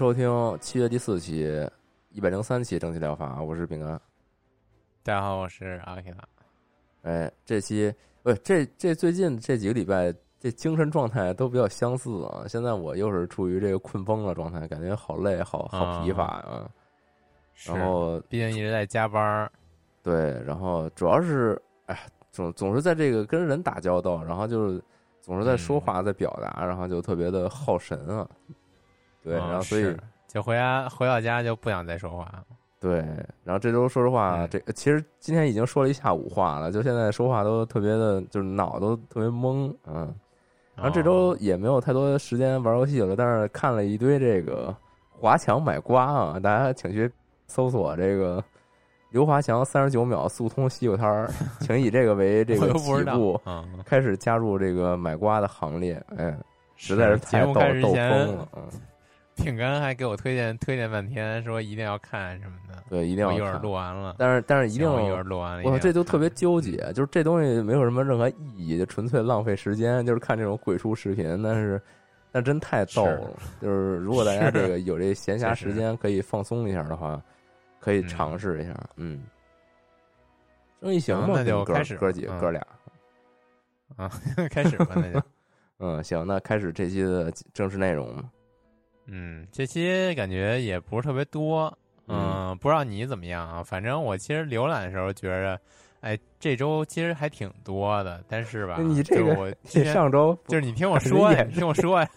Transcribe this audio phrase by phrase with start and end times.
[0.00, 1.46] 收听七月第四期
[2.08, 4.00] 一百零三期正气疗法，我是饼干。
[5.02, 6.24] 大家好，我是阿克拉。
[7.02, 12.46] 哎，这期不，这这最近这几个礼拜，这精神状态都比较相似啊。
[12.48, 16.66] 现在我又是处于这个困崩的状态，感觉好累，好好疲乏啊。
[17.66, 19.52] 然后，毕竟一直在加班儿。
[20.02, 24.82] 对，然后主要是，哎，总总是在这个跟人打交道，然后就是
[25.20, 28.26] 总是在说话，在表达，然后就特别的耗神啊。
[29.22, 32.42] 对，然后所以就回家回到家就不想再说话。
[32.78, 33.04] 对，
[33.44, 40.14] 然后这周说实话，这其实今天已经说了一下午话了，就现在说话都特别的，就是脑都特别懵，嗯。
[40.76, 44.74] 然后这周也没有太多时间玩游戏了，但是看了一堆这个
[45.10, 47.10] 华强买瓜啊，大家请去
[47.48, 48.42] 搜索这个
[49.10, 53.38] 刘华强三十九秒速通西瓜摊儿， 请以这个为这个起步，
[53.84, 56.02] 开始加入这个买瓜的行列。
[56.16, 56.34] 哎，
[56.76, 58.62] 实在是太逗逗疯了，嗯。
[59.42, 62.82] 饼干还给我推荐推荐半天，说一定要看什么的。
[62.88, 64.16] 对，一定要一会儿录完了。
[64.18, 65.70] 但是但是一定要一会儿录完了。
[65.70, 71.42] 我这就特别纠结，就是这东西没有什么任何意义，就纯粹浪费时间，就是看这种鬼畜视频。
[71.42, 71.80] 但是
[72.32, 73.30] 那真太逗了。
[73.62, 77.20] 就是如果大家这个有这闲暇时间可以放松一下的话，
[77.78, 78.74] 可以尝试一下。
[78.96, 79.22] 嗯，
[80.80, 81.28] 生意行吗？
[81.34, 81.96] 那就开始。
[81.96, 82.60] 哥几个哥俩
[83.96, 84.10] 啊，
[84.50, 85.22] 开始吧，那就
[85.78, 88.22] 嗯行，那开始这期的正式内容。
[89.12, 91.76] 嗯，这期感觉也不是特别多，
[92.06, 93.60] 嗯，不知道你怎么样啊？
[93.62, 95.60] 反正我其实浏览的时候觉着，
[96.00, 99.52] 哎，这周其实还挺多的，但是吧，你这个我
[99.84, 102.08] 上周就是你听我说呀，你听我说呀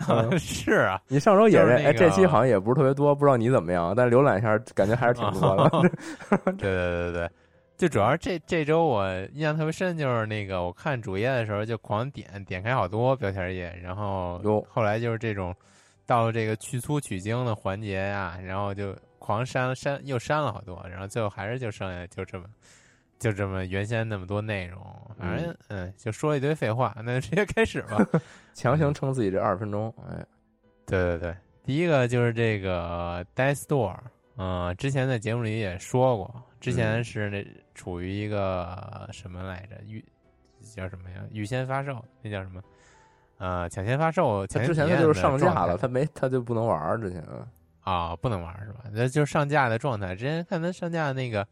[0.38, 3.92] 是啊，你上周也是，哎，这期好像也不是特别多，不知道你怎么样？
[3.94, 5.70] 但是浏览一下，感觉还是挺多的。
[6.52, 7.30] 对对对对，
[7.76, 14.40] 就主要是这这周我印象特别深，就是那个我看主页的时候就狂点点开好多标签页，然后
[14.70, 15.54] 后来就是这种。
[16.10, 22.46] 到了这个去粗取精的环节呀，然后就狂删删又删了好多，然后最后还是就剩下就这么
[23.16, 24.84] 就这么原先那么多内容，
[25.16, 28.04] 反正嗯，就说一堆废话，那就直接开始吧，
[28.54, 30.26] 强行撑自己这二十分钟，哎，
[30.84, 33.96] 对对对，第一个就是这个 Die Store，
[34.36, 40.04] 嗯，之前在节目里也说过，之前是那处于一个什么来着预
[40.74, 41.22] 叫什么呀？
[41.30, 42.60] 预先发售，那叫什么？
[43.40, 47.24] 呃，抢先发售，他之前他就是上架了，他没他就不能玩之前
[47.80, 48.80] 啊，不能玩是吧？
[48.92, 50.14] 那就是上架的状态。
[50.14, 51.46] 之前看他上架那个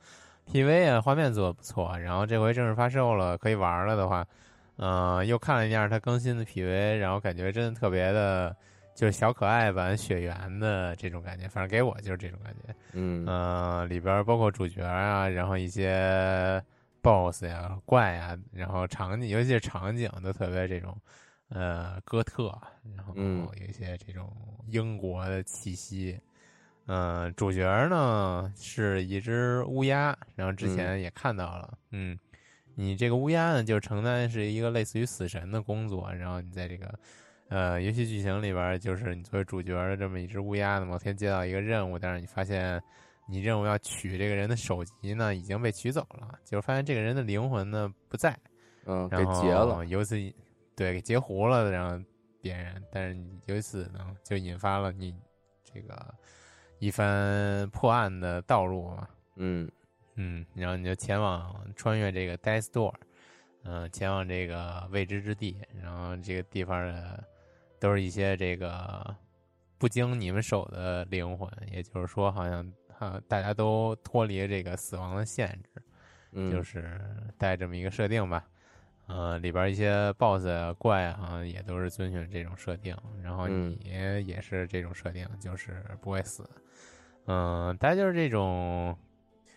[0.53, 4.23] PV 啊，画面做的不错，然后这回正式发售了，可以玩了的话，
[4.77, 8.55] 嗯，又看了一下他更新的 PV，然后感觉真的特别的，
[8.95, 12.75] 就是小可爱版雪原的这种感觉，反正给我就是这种感觉。
[12.93, 16.63] 嗯嗯，里边包括主角啊，然后一些
[17.01, 20.95] BOSS 呀、怪呀，然后场景，尤其是场景都特别这种。
[21.49, 22.57] 呃，哥特，
[22.97, 24.31] 然后有一些这种
[24.67, 26.19] 英国的气息。
[26.87, 31.77] 嗯，主角呢是一只乌鸦，然后之前也看到了。
[31.91, 32.19] 嗯，
[32.75, 36.11] 你这个乌鸦呢，就承担是一个类似于死神的工作。
[36.13, 36.99] 然后你在这个
[37.49, 42.83] 呃游戏剧情里边，就是你作为主角的这么一只乌鸦呢，某天接到一个任务，但是你发现
[43.27, 48.35] 你任务要取这个人的首级呢，已经被取走了，就是发现这个人的灵魂呢不在，
[48.87, 50.17] 嗯，给劫了，由此。
[50.79, 52.01] 对，给截胡了，然后
[52.41, 55.13] 别人，但是由此呢，就引发了你
[55.65, 56.15] 这个
[56.79, 59.09] 一番破案的道路嘛。
[59.35, 59.69] 嗯
[60.15, 62.95] 嗯，然后你就前往穿越这个 Die Store，
[63.65, 67.25] 嗯，前往这个未知之地，然后这个地方的
[67.81, 69.17] 都是一些这个
[69.79, 75.83] 不经你们手的灵魂，也就是说，好像哈大家都脱离这个死亡的限制。
[76.53, 77.01] 就是
[77.39, 78.47] 带这么一个设定吧。
[79.09, 86.49] 呃，里边一些 BOSS 怪啊，也都是遵循这种设定，然后你也是这种设定，就是不会死。
[87.27, 88.97] 嗯，大家就是这种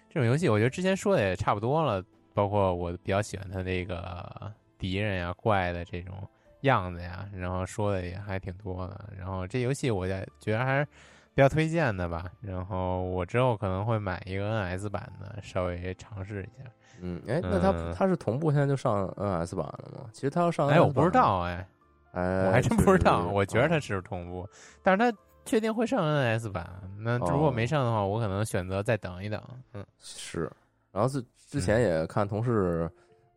[0.10, 2.02] 这种游戏，我觉得之前说的也差不多了，
[2.34, 6.28] 包括我比较喜欢它那个敌人呀、怪的这种
[6.62, 9.14] 样子呀，然后说的也还挺多的。
[9.18, 10.86] 然后这游戏我也觉得还是
[11.34, 12.32] 比较推荐的吧。
[12.42, 16.70] 然后我之后可能会买一个 NS 版的，稍微尝试一下。
[17.04, 20.10] 嗯，哎，那它它是同步现在就上 NS 版了吗？
[20.14, 21.68] 其实它要上，哎，我不知道，哎，
[22.14, 23.28] 哎，我还真不知道。
[23.34, 24.48] 我觉得它是同步，
[24.84, 26.70] 但是它确定会上 NS 版。
[27.00, 29.42] 那如果没上的话，我可能选择再等一等。
[29.74, 30.52] 嗯，是。
[30.92, 32.88] 然后之之前也看同事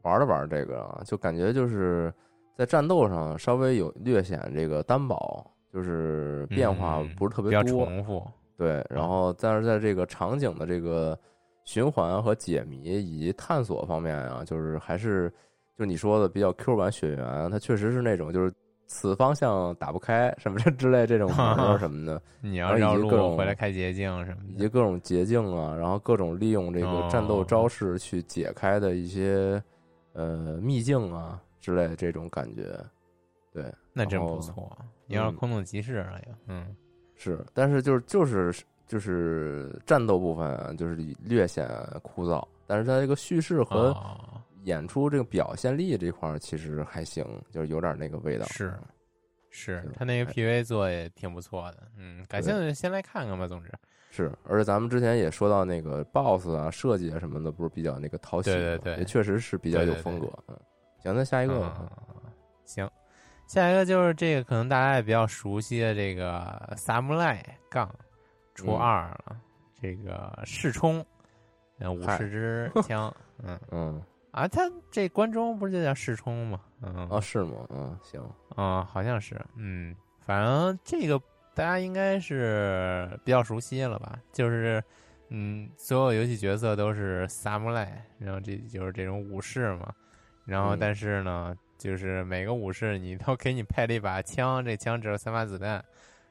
[0.03, 2.13] 玩了玩这个，就感觉就是
[2.55, 8.31] 在战斗上稍微有略显这个单薄，就是变化不是特别多，重复。
[8.59, 11.19] 对，然后但是在这个场景的这个。
[11.65, 15.33] 循环和解谜以及探索方面啊，就是还是
[15.79, 18.53] 就你说的比较 Q 版血缘，它确实是那种就是
[18.87, 21.29] 此方向打不开什么 之类这种
[21.79, 29.61] 什么的， 你要绕路回来开捷径什么的，以及各种捷径啊，然后各种利用这个战斗招式去解开的一些
[30.13, 32.79] 呃秘境啊之类的这种感觉，
[33.53, 34.77] 对，那真不错。
[35.07, 36.77] 你要是空洞骑士了呀，嗯，
[37.15, 38.55] 是，但是就是就是。
[38.87, 41.69] 就是战斗部分就是略显
[42.03, 43.97] 枯燥，但是它这个叙事和
[44.65, 48.47] 演出这个表现力这块其实还行，就是有点那个味道。
[48.47, 48.73] 是，
[49.51, 51.89] 是他那个 PV 做也挺不错的。
[51.97, 53.47] 嗯，感兴趣先来看看吧。
[53.47, 53.71] 总之
[54.11, 60.27] 是，而且咱们之前也说到那个 BOSS 啊、设计啊什么的，不是比较那个讨喜，对对对，也确实是比较有风格。
[60.49, 60.57] 嗯，
[61.03, 61.73] 行，那下一个，
[62.65, 62.89] 行，
[63.47, 67.93] 下一个就是这个可能大家也比较熟悉的这个萨姆赖杠。
[68.55, 69.37] 初二了，
[69.81, 71.05] 这个试冲，
[71.81, 73.13] 五十支枪，
[73.43, 76.61] 嗯嗯啊，他这关中不是就叫试冲吗？
[76.83, 77.67] 嗯啊是吗？
[77.71, 78.23] 嗯行
[78.55, 81.19] 啊好像是，嗯反正这个
[81.55, 84.19] 大家应该是比较熟悉了吧？
[84.33, 84.83] 就是
[85.29, 89.93] 嗯所有游戏角色都是萨姆莱，然后这就是这种武士嘛，
[90.45, 95.85] 然后但是呢，就是每个武士你都给你配了一把枪，这枪只有三发子弹。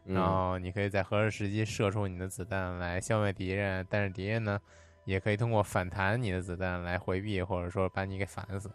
[0.05, 4.59] 然后你可以在合适时机射出你的子弹来消灭敌人，但是敌人呢，
[5.05, 8.69] 也可以通过反弹你的子弹来回避，或者说把你给反死。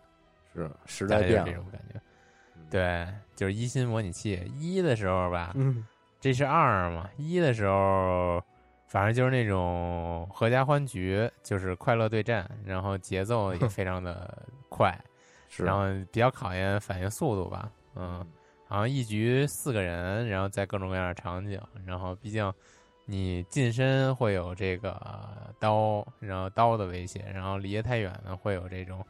[0.54, 2.00] 是时代变了这种感觉。
[2.70, 5.54] 对，就是一心模拟器一的时候吧，
[6.20, 7.08] 这是二嘛？
[7.16, 8.42] 一的时候，
[8.86, 14.98] 反正就是那种合家欢局，就是快乐对战，然后节奏也 非常的快，
[15.58, 17.70] 然后比较考验反应速度吧。
[17.96, 18.26] 嗯。
[18.68, 22.52] 好像一局四个人，然后在各种各样的场景，然后毕竟
[23.06, 24.94] 你近身会有这个
[25.58, 29.02] 刀，然后刀的威胁，然后离得太远呢会有这种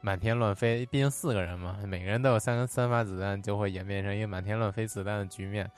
[0.00, 0.86] 满天乱飞。
[0.86, 5.70] 毕竟四个人嘛，每个人都有三三发子弹，就会演变成一个满天乱飞子弹的局面，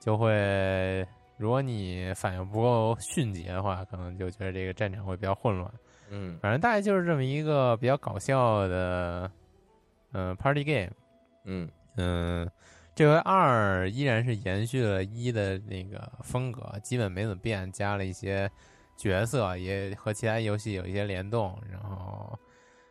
[0.00, 1.06] 就会
[1.36, 5.70] 如果你反应不够迅捷的话，可能就觉得这个战场会比较混乱。
[6.08, 9.30] 嗯，反正大概就是这么一个比较搞笑的
[10.12, 10.90] 嗯 party game。
[11.44, 12.50] 嗯嗯。
[12.98, 18.50] 这回二依然是延续了一的那个风格，基本没怎么变，加了一些
[18.96, 22.36] 角色，也和其他游戏有一些联动，然后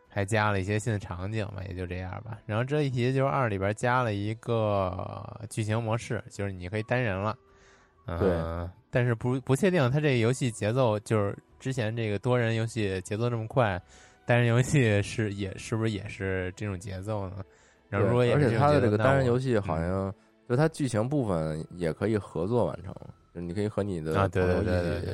[0.08, 2.40] 还加了一些新的场景吧，也就这样吧。
[2.46, 7.38] 然后这一题就是二里边加了一个剧情模式，就是你可以单人了，
[8.06, 13.78] 嗯，但是不不确定它这个游戏节奏，就是之前这个多人游戏节奏这么快，
[14.26, 17.44] 单人游戏是也是不是也是这种节奏呢？
[17.89, 20.13] 然后，而且它的这个单人游戏好像，
[20.48, 22.94] 就它剧情部分也可以合作完成，
[23.34, 25.12] 就你可以和你的朋友一起，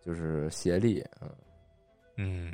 [0.00, 1.28] 就是协力，嗯
[2.16, 2.52] 嗯。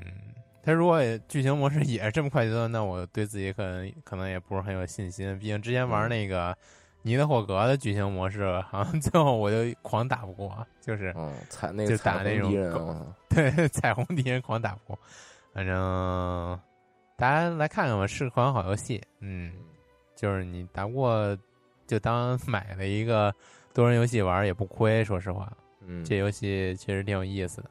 [0.60, 5.38] 他如果剧情模式也是这么快节奏，那我对自己可能可能也不是很有信心。
[5.38, 6.54] 毕竟之前玩那个
[7.00, 11.14] 尼德霍格的剧情模式，好像最后我就狂打不过，就是
[11.48, 12.50] 踩那个打那种
[13.30, 14.98] 对彩虹敌人狂打不过，
[15.54, 16.60] 反正。
[17.18, 19.02] 大家来看看吧，是款好游戏。
[19.18, 19.52] 嗯，
[20.14, 21.36] 就是你打不过，
[21.84, 23.34] 就当买了一个
[23.74, 25.02] 多人游戏玩也不亏。
[25.04, 25.52] 说实话，
[25.84, 27.70] 嗯，这游戏确实挺有意思的。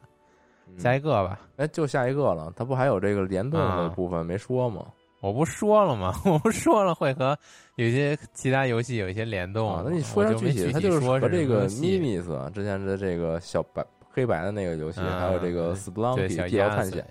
[0.76, 2.52] 下一个吧，哎，就下一个了。
[2.54, 4.84] 它不还有这个联动的部分没说吗？
[5.20, 6.14] 我不说了吗？
[6.26, 7.36] 我不说了会和
[7.76, 9.82] 有些其他游戏有一些联动。
[9.82, 17.02] 那你说一下具体，它就是和这个 Minis 之前的这个小白黑白的那个游戏，还有这个 Spelunky 地探险。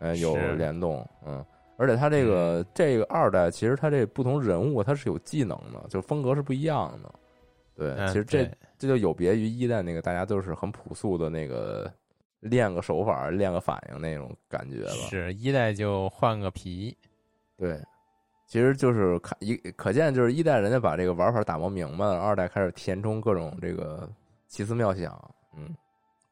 [0.00, 1.44] 呃，有联动，嗯，
[1.76, 7.14] 而且它这个这个二代，其实它这不同人物它是有技能的，就风格是不一样的。
[7.76, 11.90] 对，其实这这就有别于一代那个大家都是很朴素的那个
[12.40, 14.90] 练个手法，练个反应那种感觉了。
[14.90, 16.94] 是一代就换个皮，
[17.56, 17.80] 对，
[18.46, 24.06] 其实就是看一可见，就是一代人家把这个玩法打磨明白了，二代开始填充各种这个
[24.46, 25.34] 奇思妙想。
[25.56, 25.74] 嗯，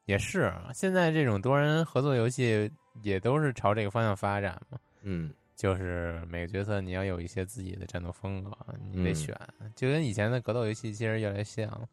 [0.09, 2.69] 也是，现在这种多人合作游戏
[3.01, 4.77] 也都是朝这个方向发展嘛。
[5.03, 5.33] 嗯。
[5.55, 8.57] 就是每个角色你要有一些自己的战斗风格，
[8.93, 11.85] 你得选，嗯、就跟以前的格斗游戏其实越来越像了。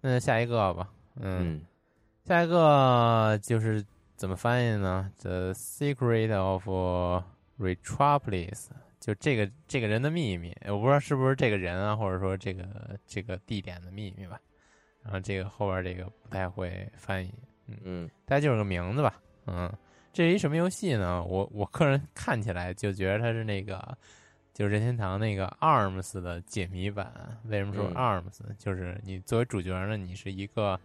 [0.00, 1.60] 那下一个吧，嗯，
[2.24, 3.84] 下一个就是
[4.16, 6.68] 怎么翻译呢？The Secret of
[7.56, 8.66] Retropolis，
[8.98, 14.40] 就这个这个人的秘密，我不知道是不是这个人啊，或者说这个这个地点的秘密吧。
[15.02, 17.32] 然后这个后边这个不太会翻译，
[17.66, 19.72] 嗯嗯，大概就是个名字吧，嗯。
[20.10, 21.22] 这是一什么游戏呢？
[21.22, 23.96] 我我个人看起来就觉得它是那个，
[24.52, 27.12] 就是任天堂那个 ARMS 的解谜版。
[27.44, 30.80] 为什么说 ARMS？、嗯、就是你作为主角呢，你是一个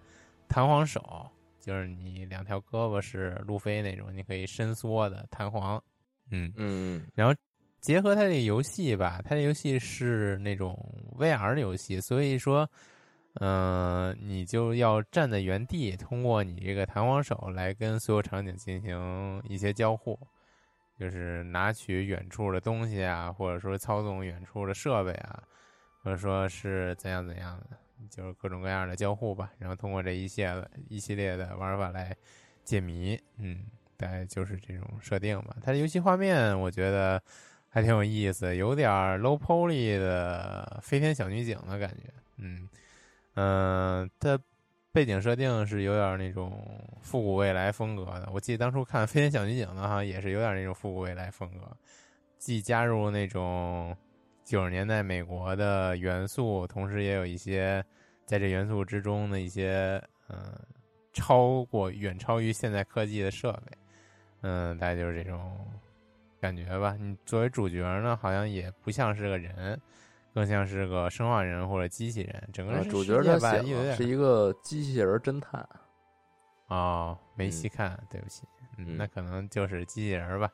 [0.48, 1.01] 弹簧手，
[1.60, 5.82] 就是你两条胳膊是路飞那种，你可以伸缩的弹簧。
[6.29, 7.03] 嗯嗯。
[7.15, 7.34] 然后
[7.82, 10.77] 结合它这个游戏吧，它这游戏是那种
[11.17, 12.70] VR 的游戏，所以说。
[13.40, 20.20] 嗯，你就要站在原地，通过你这个弹簧手来跟所有场景进行一些交互，
[21.00, 25.42] 就是拿取远处的东西啊，或者说操纵远处的设备啊，
[26.04, 29.52] 或者说是怎样怎样的，就是各种各样的交互吧。
[29.58, 32.16] 然后通过这一系列一系列的玩法来
[32.63, 33.66] 解谜，嗯，
[33.98, 35.58] 大概就是这种设定吧。
[35.60, 37.20] 它的游戏画面我觉得
[37.68, 42.70] 还挺有意思，有点 low poly 的飞天小女警的感觉，嗯。
[43.36, 44.40] 嗯，它
[44.92, 46.63] 背景设定是有点那种
[47.02, 48.30] 复古未来风格的。
[48.32, 51.75] 我记得当初看《飞天小女警》的哈，也是有点那种复古未来风格，
[52.38, 53.98] 既加入那种
[54.44, 57.84] 九十年代美国的元素，同时也有一些
[58.25, 60.00] 在这元素之中的一些
[60.30, 60.54] 嗯，
[61.12, 63.78] 超过远超于现代科技的设备。
[64.42, 65.58] 嗯，大概就是这种
[66.40, 66.96] 感觉吧。
[67.00, 69.82] 你作为主角呢，好像也不像是个人。
[70.34, 75.68] 更像是个生化人或者机器人，整个主角他写是一个机器人侦探。
[76.68, 78.48] 哦，没细看，对不起，
[78.78, 80.50] 嗯，那可能就是机器人吧。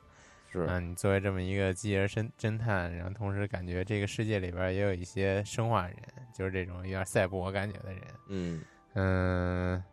[0.51, 5.95] 是，那，你作为这么一个机器人侦侦探，然后同时感觉这个世界里边也有一些生化人，
[6.33, 8.01] 就是这种有点赛博感觉的人。
[8.27, 8.61] 嗯
[8.95, 9.83] 嗯，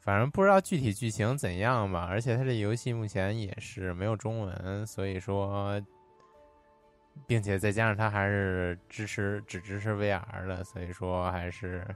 [0.00, 2.06] 反正不知道具体剧情怎样吧。
[2.10, 5.80] 而且它这游戏目前也是没有中文，所以说。
[7.26, 11.86] 并且再加上它还是支持只支持 VR 的，所以说还是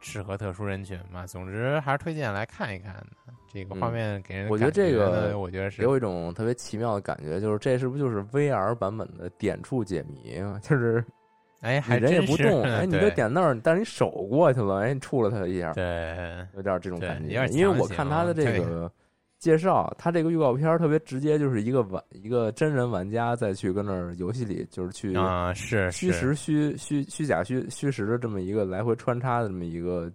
[0.00, 1.26] 适合特殊人群嘛。
[1.26, 3.32] 总之还是推荐来看一看的。
[3.50, 10.58] 这个画面给人，我觉得这个我觉得是有一种特别奇妙的感觉，就是这是不是就是 VR 版本的点触解谜啊？
[10.62, 11.02] 就是
[11.60, 17.46] 哎，还人也不动，哎， 你就点那儿，但是你手过去了，哎，你触了它一下，对，有点这种感觉。
[17.46, 18.92] 因为我看他的这个。
[19.38, 30.10] 介绍他这个预告片特别直接，就是一个玩一个真人玩家再去跟那儿游戏里，就是去啊是虚实虚虚虚假虚虚实的这么一个来回穿插的这么一个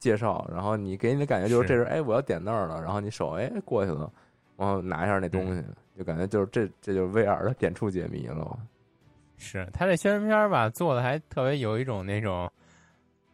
[0.00, 0.44] 介绍。
[0.52, 4.10] 然后你给你的感觉就是这是哎我要点那儿了，然后你手哎过去了，
[4.56, 5.62] 然后拿一下那东西，
[5.96, 8.58] 就感觉就是这这就是 VR 的点触解谜了。
[9.36, 12.50] 是他这宣传片吧做的还特别有一种那种。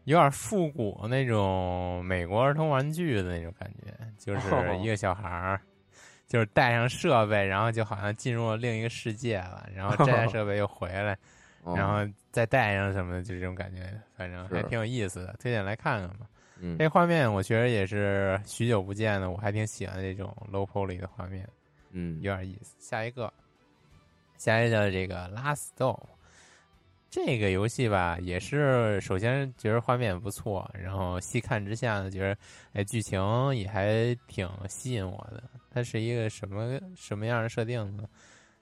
[0.04, 5.60] 有点复古那种美国儿童玩具的那种感觉，就是 一个小孩儿，
[6.26, 11.16] 就是带上设备，然后就好像进入了另一个世界了，然后摘下 设备又回来，
[11.64, 13.82] 然后再带上什么的，就这种感觉，
[14.16, 16.26] 反正还挺有意思的，推荐来看看吧。
[16.78, 21.46] 这画面我觉得也是许久不见的，我还挺喜欢这种 low poly 的画面，
[21.90, 22.74] 嗯，有点意思。
[22.78, 23.30] 下一个，
[24.38, 25.98] 下一个这个 Last Door。
[27.14, 32.36] 这个游戏吧，也是首先觉得画面不错，然后细看之下呢，觉得
[32.72, 33.22] 哎剧情
[33.54, 35.40] 也还挺吸引我的。
[35.70, 38.02] 它是一个什么什么样的设定呢？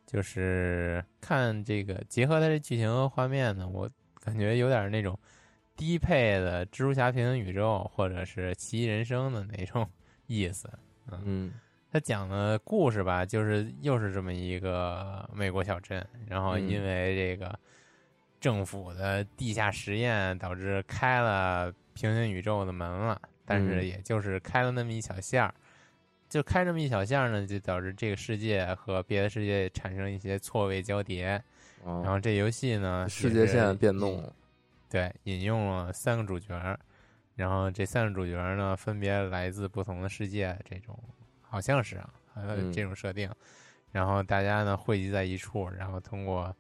[0.07, 3.89] 就是看这个结合它这剧情和画面呢，我
[4.23, 5.19] 感觉有点那种
[5.75, 9.89] 低配的蜘蛛侠平行宇宙或者是奇异人生的那种
[10.29, 10.69] 意思。
[11.25, 11.55] 嗯，
[11.91, 17.59] 他讲的故事吧，就是又是这么一个美国小镇，然后因为这个。
[18.43, 25.55] 政府的地下实验导致开了平行宇宙的门了，但是也就是开了那么一小线儿，
[26.29, 31.41] 就开这么一小线儿呢，就导致这个世界和别的世界产生一些错位交叠。
[31.85, 34.29] 然后这游戏呢，世界线变动，
[34.91, 36.77] 对，引用了三个主角，
[37.37, 40.99] 然后这三个主角呢，分别来自不同的世界，这种
[41.43, 42.11] 好像是啊，
[42.75, 43.31] 这种设定，
[43.93, 46.53] 然后大家呢汇集在一处，然后通过。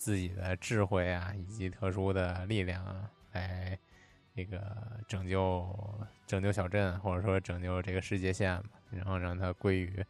[0.00, 3.78] 自己的智慧啊，以及特殊的力量啊，来
[4.34, 4.74] 这个
[5.06, 5.68] 拯救
[6.26, 10.02] 拯救小镇，或者说拯救这个世界线嘛，然后让它归于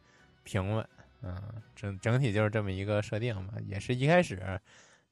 [0.43, 0.87] 平稳。
[1.23, 4.57] 嗯，整整体就是这么一个设定嘛，也是一开始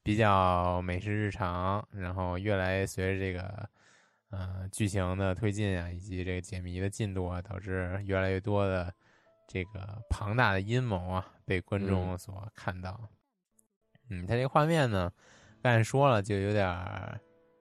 [0.02, 3.68] 比较美式日常，然后越来随着这个
[4.30, 8.90] 呃剧情的推进啊，以及这个解谜的进度啊，导致越来越多的
[9.46, 12.98] 这个庞大的阴谋啊被观众所看到。
[13.02, 13.08] 嗯，
[14.26, 15.10] 它这个画面呢，
[15.62, 16.66] 刚才说了就有点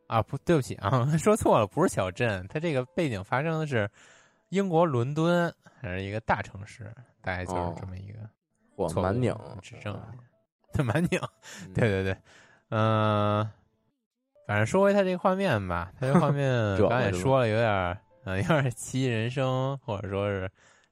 [0.07, 3.89] 啊，不对不起啊， 说错了，不是小镇，它这个背景发生的是
[4.49, 6.91] 英国伦敦，还是一个大城市，
[7.21, 8.19] 大概就是这么一个。
[8.95, 10.01] 蛮拧，指正，
[10.71, 11.19] 这蛮拧，
[11.75, 12.17] 对对对，
[12.69, 13.45] 嗯，
[14.47, 16.49] 反正说回他这个画面吧，他这画面
[16.87, 20.49] 刚也说了，有点，嗯，有点奇异人生，或者说是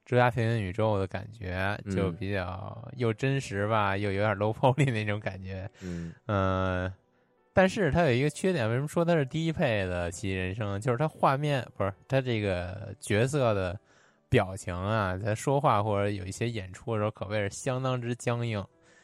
[0.08, 5.70] 追加平行宇宙的感觉，就比较又真实吧，又有点 low poly 那种感觉，
[6.26, 6.92] 嗯，
[7.54, 10.82] 但是它有一个缺点，为什么说它是低配的奇异人生？
[10.82, 13.80] 就是它画面不是它这个角色的。
[14.30, 18.62] 表情啊，在说话或者有一些演出的时候，可谓是相当之僵硬。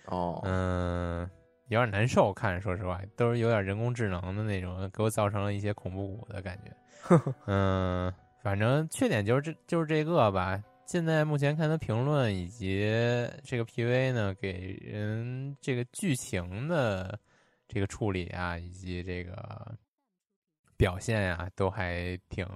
[0.08, 1.22] 哦，嗯，
[1.70, 2.34] 有点难受。
[2.34, 6.74] 看，说实话，都是有点人工智能的那种，给我造成了一些恐怖谷的感觉。
[7.48, 10.62] 嗯，反正缺点就是这就是这个吧。
[10.94, 12.88] 现在目前看他评论以及
[13.44, 17.20] 这个 PV 呢，给人这个剧情的
[17.68, 19.76] 这个处理啊，以及这个
[20.78, 22.48] 表现啊，都还挺。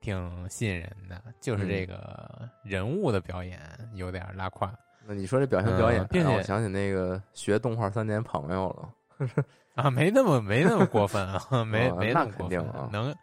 [0.00, 3.56] 挺吸引人的，就是这个人物的表演
[3.94, 4.76] 有点拉胯。
[5.06, 8.92] 那你说这表现表演，并且我想起那个学动画三年朋友了
[9.80, 13.14] 啊，没那么没那么过分啊， 没没那么过分，能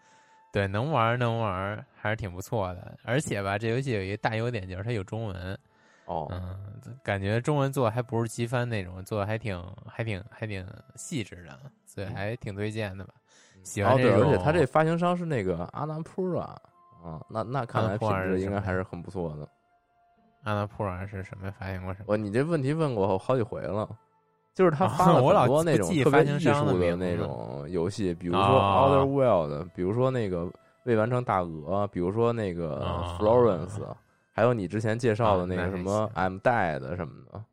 [0.52, 2.98] 对能玩能玩还是挺不错的。
[3.04, 5.58] 而且吧，这游戏有一个大优点就是它有中文
[6.06, 13.14] 哦，嗯，感觉中文做的还不是机翻那种，做的还挺还挺还挺细致的，所以还挺推荐的吧。
[13.64, 16.60] 喜欢这种，而且它这发行商是那个阿纳普啊。
[17.04, 19.48] 啊，那那看来品质应该还是很不错的。
[20.44, 22.06] 阿纳普尔是什么发行过什么？
[22.08, 23.88] 我你这问题问过好几回了，
[24.54, 30.52] 就是他发了很多那种特别艺术的那种游戏，比如说《Outer World》，比如说那个
[30.84, 32.82] 未完成大鹅，比如说那个
[33.18, 33.80] 《Florence》，
[34.34, 37.44] 还有你之前介绍的那个什么《I'm Dead》什么的，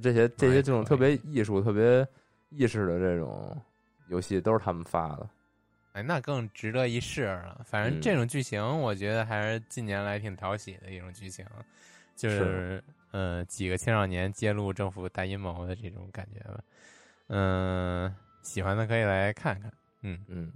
[0.00, 2.06] 这些这些这种特别艺术、特别
[2.50, 3.56] 意识的这种
[4.08, 5.28] 游戏都是他们发的。
[5.94, 7.60] 哎，那更值得一试了。
[7.64, 11.44] 反正这种剧情，我觉得还是近年来挺讨喜的一种剧情，
[12.16, 16.60] 就是嗯，几个青少年揭露政府大阴谋的这种感觉吧。
[17.28, 19.72] 嗯，喜欢的可以来看看。
[20.02, 20.52] 嗯嗯，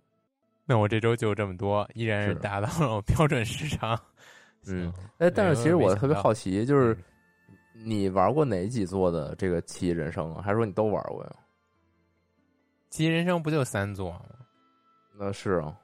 [0.65, 3.99] 那我这周就这么多，依然是达到了标准时长。
[4.67, 6.99] 嗯，哎，但是其实我特别好奇，就是
[7.73, 10.43] 你玩过哪几座的这个《奇异人生》啊？
[10.43, 11.31] 还是说你都玩过呀？
[12.97, 14.23] 《奇异人生》不就三座吗？
[15.19, 15.79] 那是啊，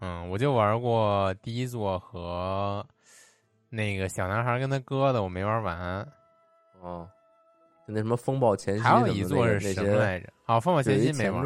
[0.00, 2.84] 嗯，我就玩过第一座和
[3.70, 6.08] 那个小男孩跟他哥的，我没玩完。
[6.80, 7.08] 哦，
[7.86, 10.28] 就那什么风暴前夕，还有一座是什么来着？
[10.46, 11.44] 哦，风暴前夕没玩。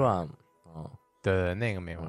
[0.64, 0.90] 哦，
[1.22, 2.06] 对对，那个没玩。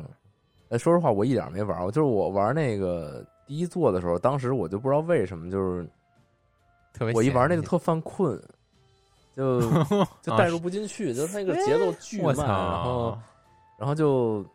[0.70, 1.92] 哎，说实话，我一点没玩过。
[1.92, 5.88] 就是我玩那个第一座的时候，当时我就不知道为什么，就是
[6.94, 8.42] 特别我一玩那个特犯困，
[9.36, 9.62] 就
[10.22, 13.18] 就带入不进去，就那个节奏巨慢，然后
[13.80, 14.46] 然后就。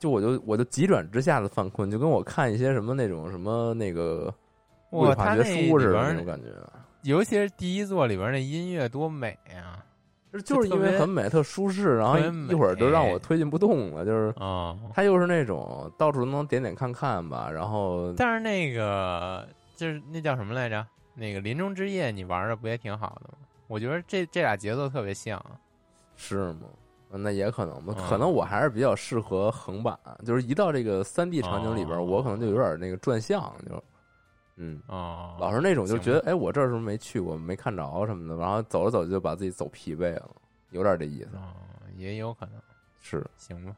[0.00, 4.34] 就我就我就急转直下的犯困，就跟我看一些什么那种什么那个
[4.94, 6.46] 物理化学书似的那种感觉。
[7.02, 9.84] 尤其是第一座里边那音乐多美啊！
[10.32, 14.04] 就就是因为很美，特舒适，然后一会儿就让我推进不动了。
[14.04, 17.50] 就是啊，它又是那种到处都能点点看看吧。
[17.50, 20.84] 然后，但是那个就是那叫什么来着？
[21.14, 23.38] 那个林中之夜，你玩的不也挺好的吗？
[23.68, 25.40] 我觉得这这俩节奏特别像，
[26.16, 26.62] 是吗？
[27.16, 33.80] 那也可能吧，可能我还是比较适合横版，就是一到这个三 D 场景里边，我可能就有点那个转向，就，
[34.56, 40.30] 嗯，哦，老是那种就觉得，哎，我这儿是不是没去过，没看着什么的，然后走着走着就把自己走疲惫了，
[40.70, 41.36] 有点这意思。
[41.36, 41.52] 哦，
[41.96, 42.54] 也有可能
[43.00, 43.74] 是，行吧，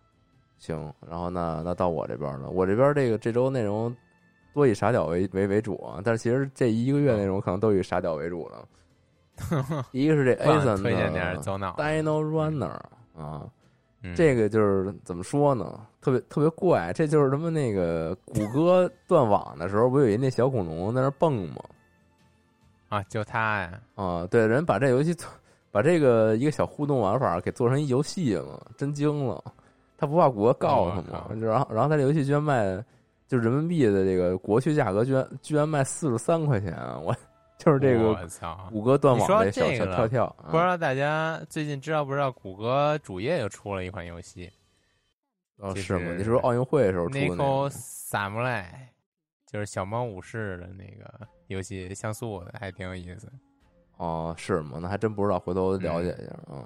[0.59, 0.93] 行。
[1.09, 3.95] 然后那那到我这边了，我这边这个这周内容
[4.53, 8.69] 多以傻屌为为为主啊，但是其实这一个月内容可能都以傻屌为主了。
[9.93, 10.91] 一个是这 A 森的
[11.77, 12.79] Dino Runner。
[13.15, 13.49] 啊，
[14.15, 15.87] 这个就是怎么说呢？
[16.07, 21.57] 特别特别怪，这就是他们那个谷歌断网的时候，不有一那小恐龙在那蹦吗？
[22.90, 23.81] 啊，就他呀！
[23.97, 25.12] 啊，对，人把这游戏
[25.73, 29.42] 把这个一个小互动玩法给做成一游戏了，真精了！
[29.99, 31.29] 他不怕谷歌告他吗？
[31.40, 32.81] 然后，然后他这游戏居然卖
[33.27, 36.97] 就人民币的这个国区价格，居然居然卖四十三块钱啊！
[37.03, 37.12] 我。
[37.59, 38.14] 就是这个
[38.71, 42.31] 谷歌断网的小小跳跳，不知道大家最近知道不知道？
[42.31, 44.49] 谷歌主页又出了一款游戏，
[45.59, 46.12] 哦，是吗？
[46.16, 47.71] 你是说奥运会的时候出的那个？
[47.71, 48.92] 萨姆莱，
[49.47, 53.31] 就是小猫武士的那个游戏，像素的，还挺有意思。
[53.97, 54.79] 哦，是吗？
[54.81, 56.64] 那还真不知道，回头了解一下嗯。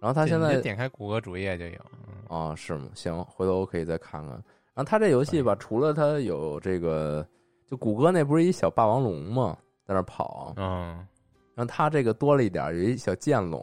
[0.00, 1.80] 然后他现在点开谷歌主页就有。
[2.28, 2.88] 哦，是吗？
[2.94, 4.30] 行，回头我可以再看看。
[4.30, 7.26] 然后他这游戏吧，除了他有这个，
[7.66, 9.56] 就谷歌那不是一小霸王龙吗？
[9.86, 10.52] 在那跑。
[10.56, 11.06] 嗯。
[11.54, 13.60] 然后他这个多了一点，有一小剑龙，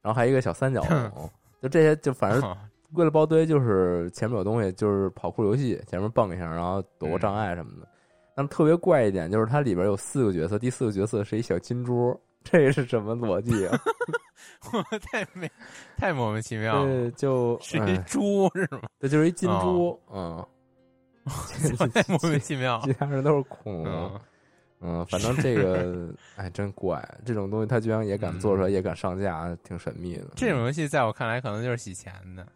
[0.00, 1.28] 然后还有一个小三角龙，
[1.60, 2.56] 就这些，就反正
[2.92, 7.88] 归了包堆，就是前面有东西，就是跑酷游戏，前面蹦一下，然后躲过障碍什么的。
[8.34, 12.18] 但特别怪一点，就是它里边有四个角色，第四个角色是一小金猪。
[12.48, 13.76] 这是什么逻辑啊？
[14.72, 15.50] 我太没
[15.98, 17.10] 太莫名其妙了。
[17.10, 18.82] 就是一猪是吗？
[19.00, 20.46] 这就是一金猪，嗯，
[21.92, 22.80] 太莫名其妙。
[22.84, 24.20] 其他人都是恐龙，
[24.80, 30.26] 嗯，反正这个哎，真怪，这种东西他居然也敢做出来，也敢上架，挺神秘的。
[30.36, 32.46] 这种游戏在我看来，可能就是洗钱的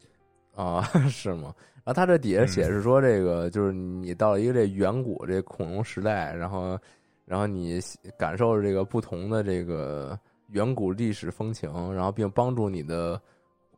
[0.54, 0.82] 啊？
[1.08, 1.54] 是吗？
[1.84, 6.78] 然后他这底下写是说，这个就是你到了一个这远古这恐龙时代，然后。
[7.26, 7.80] 然后你
[8.18, 13.22] 感受这个不同的这个远古历史风情，然后并帮助你的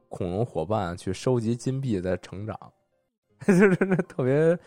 [0.08, 2.58] 恐龙伙伴去收集金币，在成长，
[3.46, 4.58] 就是 那特别。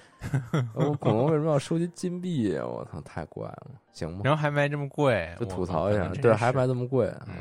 [0.75, 2.63] 我恐龙为什么要收集金币呀？
[2.63, 4.21] 我操，太怪了，行吗？
[4.23, 7.33] 然后还卖这么贵，就吐槽一下，对，还卖这么贵，嗯，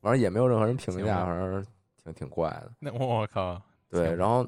[0.00, 1.64] 反正也没有任何人评价，反正
[2.02, 2.72] 挺挺怪的。
[2.80, 4.46] 那我靠，对，然后。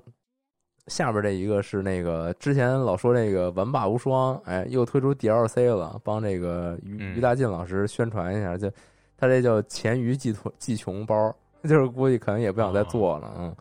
[0.88, 8.68] 下边这一个是那个之前老说那个玩霸无双，哎，又推出 DLC 了，帮这个于于大进老师宣传一下，就
[9.16, 13.56] 他这叫钱鱼寄穷寄穷包， 就是估计可能也不想再做了，嗯，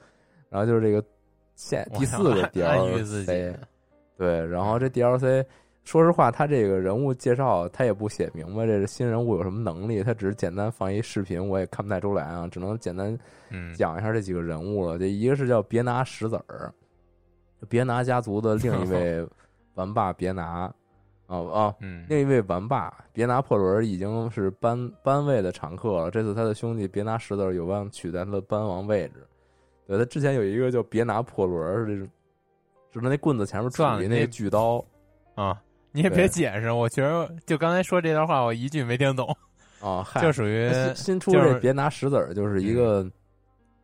[0.49, 1.01] 然后就是这个
[1.53, 3.55] 现第四个 DLC，
[4.17, 5.45] 对，然后这 DLC
[5.83, 13.17] 说实话，他这个人物介绍他也不写明白，这是新人物有什么能力，他只是简单放一视频，我也看不太出来啊，只能简单
[13.75, 16.71] 讲一下这几个人物了，这一个是叫别拿石子儿。
[17.69, 19.27] 别拿家族的另一 位
[19.75, 20.65] 玩霸别拿，
[21.27, 21.75] 哦哦，
[22.07, 26.09] 另一位玩霸别拿破仑已经是班班位的常客了。
[26.11, 29.25] 这次他的兄弟别拿石子有望取代他的班王位置。
[29.87, 32.07] 对他之前有一个叫别拿破仑，这种，
[32.91, 34.83] 就是那棍子前面杵一那巨刀
[35.35, 35.61] 啊。
[35.91, 39.35] 你也别解释，我觉得就刚才说这段话，我一句没听懂
[39.81, 40.21] 哦， 嗨。
[40.21, 43.09] 就属于新出这别拿石子儿就是一个。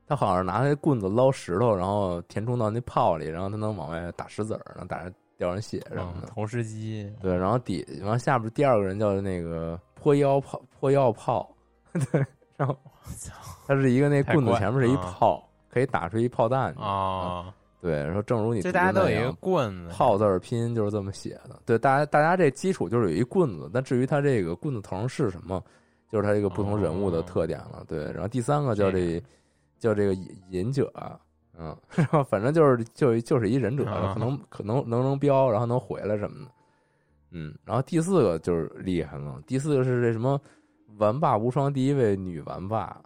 [0.09, 5.01] 他好像拿那棍子捞石头，然后填充到那炮里，然后他能往外打石子儿，能打
[5.37, 6.27] 掉人血什么的。
[6.27, 7.13] 投石机。
[7.19, 11.53] 对，然后底，然后下边第二个人叫那个破腰炮，破腰炮。
[11.91, 12.73] 对，然后
[13.67, 16.73] 他是一个那棍子前面是一炮，可以打出一炮弹。
[16.75, 21.61] 啊，对，说正如你这大家都有一个棍子，炮字儿拼音就是这么写的。
[21.65, 25.63] 对，大家大家这基础就是有一棍子，但至于他这个棍子头上是什么，
[26.11, 27.83] 就是他这个不同人物的特点了。
[27.87, 29.21] 对，然后第三个叫这。
[29.79, 30.15] 叫这个
[30.49, 30.91] 隐者，
[31.55, 36.51] 嗯， 然后反正就是就就是一忍者，可能可能能扔标，然后能回来什么的，
[37.29, 40.41] 嗯，然后第四个就是厉害了，第四个是这什么
[40.97, 42.99] 玩霸无双第一位女玩霸，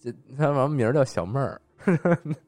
[0.00, 1.60] 这他完名叫小妹儿，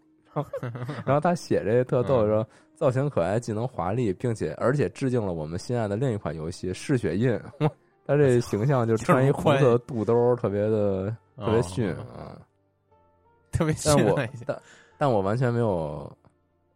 [1.05, 7.31] 然后他写这特逗，说造型可爱，技能华丽，并且而且致敬了我们心爱的另一款游戏《嗜血印》，
[8.07, 12.39] 他这形象就穿一红色肚兜，特别的特别逊啊。
[13.53, 14.63] 特别但我但
[14.97, 16.11] 但我完全没有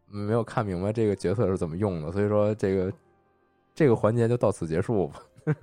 [0.06, 2.92] 没有看明白这个角色是怎么用的，所以说这个
[3.74, 5.20] 这个环节就到此结束吧。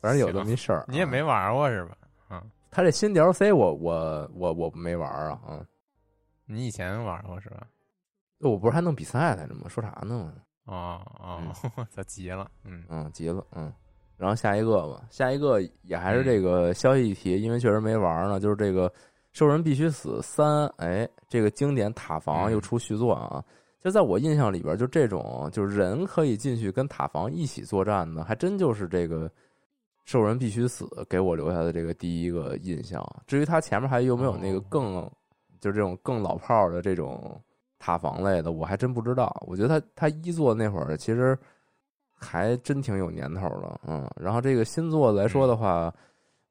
[0.00, 1.96] 反正有这么一事儿，你也没玩过是吧？
[2.30, 5.64] 嗯，他这新 DLC 我我我我没玩啊啊！
[6.46, 7.66] 你以前玩过是吧？
[8.40, 9.68] 我不是还弄比赛来着吗？
[9.68, 10.32] 说啥呢？
[10.64, 11.40] 哦哦，
[11.94, 13.72] 他急了，嗯嗯，急了，嗯。
[14.16, 18.92] 然后下一个吧，下一个也还是这个消息一提，因为确实没玩呢，就是这个。
[19.32, 23.44] 兽人必须死三，哎，这个经典塔防又出续作啊！
[23.80, 29.28] 就在我印象里边，就这种就是人可以进去跟塔防一起作战的，还真就是这个
[30.04, 33.04] 兽人必须死给我留下的这个第一个印象。
[33.26, 35.10] 至于他前面还有没有那个更，
[35.64, 37.40] 就是这种更老炮儿的这种
[37.78, 39.34] 塔防类的，我还真不知道。
[39.46, 41.38] 我觉得他他一作那会儿其实
[42.12, 44.06] 还真挺有年头了，嗯。
[44.14, 45.90] 然后这个新作来说的话。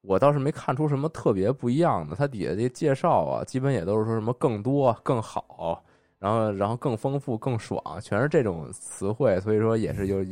[0.06, 5.82] 我倒是没看出什么特别不一样的，它底下这介绍啊，基本也都是说什么更多、更好，
[6.18, 10.22] 然后然后更丰富、更爽，全是这种词汇，所以说也是就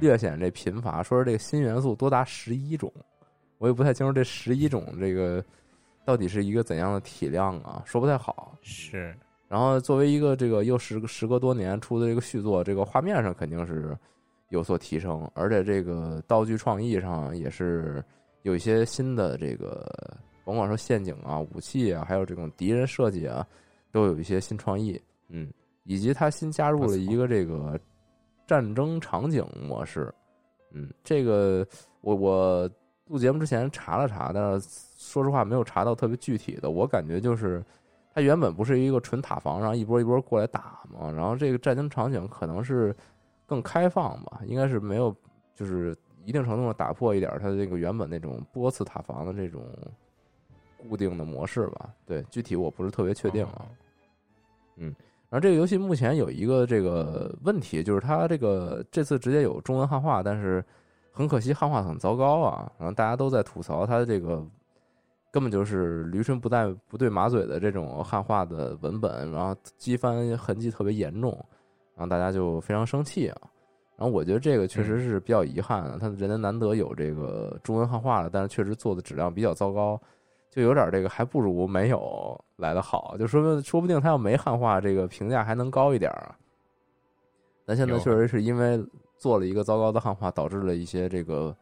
[0.00, 1.04] 略显这贫乏。
[1.04, 2.92] 说是这个新元素多达十一种，
[3.58, 5.40] 我也不太清楚这十一种这个
[6.06, 8.56] 到底是一个怎样的体量啊，说不太好。
[8.62, 9.14] 是，
[9.46, 13.94] 然后作为一个这个又时时隔多年出的这个续作，这个画面上肯定是
[14.48, 18.02] 有所提升，而且这个道具创意上也是。
[18.42, 19.84] 有一些新的这个，
[20.44, 23.44] 甭管说陷阱啊、武器啊，还有这种敌人设计啊，
[23.90, 25.02] 都有一些新创意。
[25.28, 27.76] 嗯，以及它新加入了一个这个
[28.46, 30.14] 战争场景模式。
[30.70, 31.66] 嗯，这个
[32.02, 32.70] 我我
[33.08, 36.70] 录节目之前查了查，但是说实话没有查到特别具体的。
[36.70, 37.64] 我感觉就是
[38.14, 42.94] 它原本不是一个纯塔防，然后一波一波过来打嘛，然后这个战争场景可能是
[43.46, 45.14] 更开放吧，应该是没有
[45.54, 49.62] 就是一定程度上打破一点它这个原本那种波次塔防的这种
[50.88, 51.90] 固定的模式吧。
[52.04, 53.66] 对，具体我不是特别确定啊。
[54.76, 54.94] 嗯。
[55.28, 60.64] 然后这个游戏目前有一个这个问题，就是它这个这次直接有中文汉化，但是
[61.16, 62.70] 很可惜汉化很糟糕啊。
[62.78, 64.44] 然后大家都在吐槽它的这个
[65.32, 71.32] 根本就是驴唇不带不对马嘴的这种汉化的文本，然后机翻痕迹特别严重，
[71.94, 73.36] 然后大家就非常生气啊。
[73.96, 79.98] 然后我觉得这个确实是比较遗憾的，他人家难得有这个中文汉化了，但是确实做的质量比较糟糕。
[80.50, 83.14] 就有点这个，还不如没有来的好。
[83.18, 86.34] 就说明说不定他要没汉化，这个评价还能高一点啊。
[87.66, 88.82] 但现在确实是因为
[89.18, 91.56] 做了一个糟糕的汉化，导致了一些这个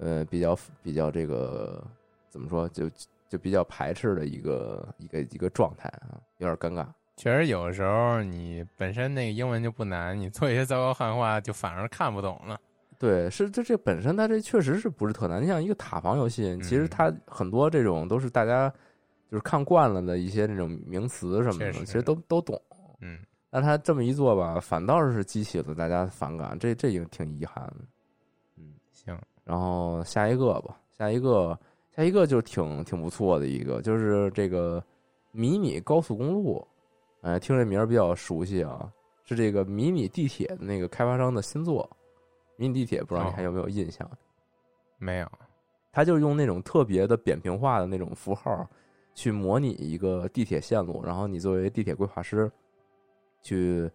[0.00, 1.82] 呃比较比较这个
[2.28, 2.90] 怎么说，就
[3.28, 6.86] 就比较排斥的一个一个一个状态啊，有点尴尬。
[7.16, 12.58] 确实，有的时候你本身那个英文就不难，你做一些糟糕汉化，就反而看不懂了。
[12.96, 15.42] 对，是这这本身它这确实是不是特难？
[15.42, 18.72] 你像一个塔防游戏，其实它很多这种都是大家
[19.30, 22.60] 就是看惯了的一些这种名词什么的，其实都都懂。
[23.00, 23.18] 嗯，
[23.50, 27.76] 那他这么一做吧，反倒是激起了大家反感，这这也挺遗憾的。
[28.56, 31.58] 嗯，行，然后下一个吧，下一个
[31.96, 34.82] 下一个就挺挺不错的一个，就是这个
[35.32, 36.66] 迷你高速公路。
[37.22, 38.92] 哎，听这名儿比较熟悉啊，
[39.24, 41.88] 是这个迷你地铁的那个开发商的新作。
[42.56, 44.08] 迷你地铁不知道你还有没有印象？
[44.98, 45.28] 没有，
[45.90, 48.68] 他就用那种特别的扁平化的那种符号，
[49.14, 52.50] 去模拟一个地铁线路，然后你作为地铁规划师，
[53.42, 53.90] 去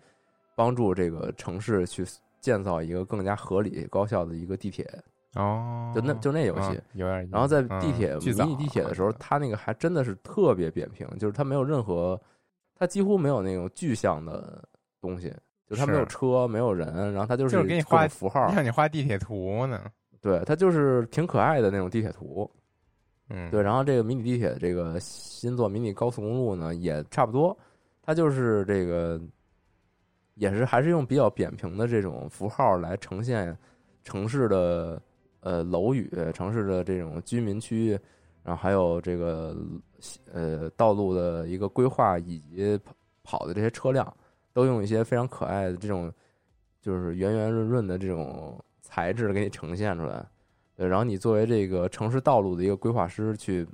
[0.55, 2.05] 帮助这个城市去
[2.39, 4.87] 建造一个更加合理高效的一个地铁。
[5.35, 7.27] 哦，就那就那游戏有点。
[7.31, 12.19] 然后在地铁迷你地铁的时候，它那个还真的是特别扁平，就是它没有任何，
[12.75, 14.63] 它几乎没有那种具象的
[15.01, 15.33] 东西。
[15.65, 19.81] 就它没有车，没有人，然后它就是就是给你画符号，让你画地铁图呢。
[20.21, 22.47] 对它就是挺可爱的那种地铁图，
[23.29, 23.61] 嗯，对。
[23.61, 27.57] 然后这个迷你地铁这个新作迷你高速公路呢，也差不多，
[28.03, 29.19] 它就是这个
[30.35, 33.57] 也是还是用比较扁平的这种符号来呈现
[34.03, 35.01] 城市的
[35.39, 37.97] 呃楼宇、城市的这种居民区，
[38.43, 39.57] 然后还有这个
[40.31, 42.79] 呃道路的一个规划以及
[43.23, 44.13] 跑的这些车辆。
[44.55, 46.13] 都用一些非常可爱的这种，
[46.79, 50.23] 就是圆圆润润的这种材质给你呈现出来，
[50.75, 53.67] 对，然后你作为这个城市道路的一个规划师，去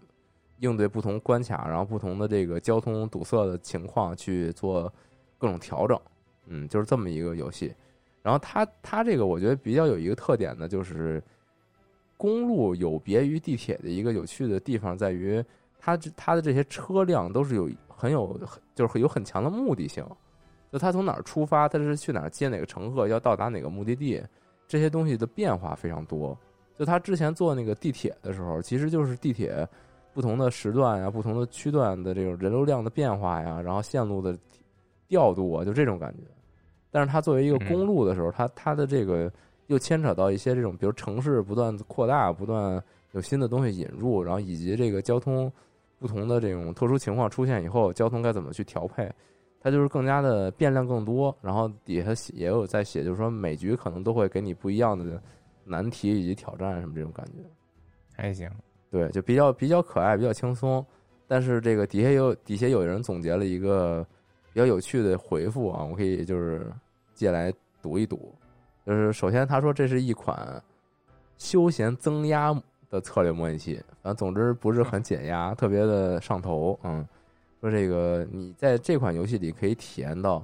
[0.60, 4.92] 应对不同关卡，然后不同的这个交通堵塞的情况去做
[5.38, 6.00] 各种调整，
[6.48, 7.74] 嗯，就是这么一个游戏。
[8.22, 11.24] 然后它它这个我觉得比较有一个特点呢，就是
[12.18, 15.44] 公路有别于地铁的一个有趣的地方在于，
[15.80, 18.40] 它它的这些车辆都是有很有
[18.76, 20.06] 就是有很强的目的性。
[20.72, 24.22] 就他从哪儿出发，他是去哪儿接哪个乘客，要到达哪个目的地，
[24.68, 26.38] 这些东西的变化非常多。
[26.78, 29.68] 就他之前坐那个地铁的时候，其实就是地铁
[30.20, 34.38] 不同的时段呀、不同的区段的这种人流量的变化呀，然后线路的
[35.08, 36.24] 调度啊，就这种感觉。
[36.92, 39.32] 但是它作为一个公路的时候，它它的这个
[39.68, 45.50] 又牵扯到一些这种，比如城市不断扩大、不断有新的东西引入，然后以及这个交通
[46.00, 49.10] 不同的这种特殊情况出现以后，交通该怎么去调配。
[49.62, 55.22] 它就是更加的变量更多，然后底下写也有在写，就是说每局可能都会给你不一样的
[55.64, 57.40] 难题以及挑战什么这种感觉，
[58.14, 58.50] 还行，
[58.92, 60.86] 对，就比较比较可爱，比较轻松。
[61.28, 64.06] 但是这个底下有底下有人总结了一个
[64.54, 66.72] 比较有趣的回复啊，我可以就是
[67.14, 68.34] 借来读一读。
[68.86, 70.62] 就是首先他说这是一款
[71.38, 72.54] 休闲增压
[72.90, 77.08] 的策略模拟器，反正总之不是很减压，特别的上头，嗯。
[77.62, 80.42] 说这个，你在这款游戏里可以体验到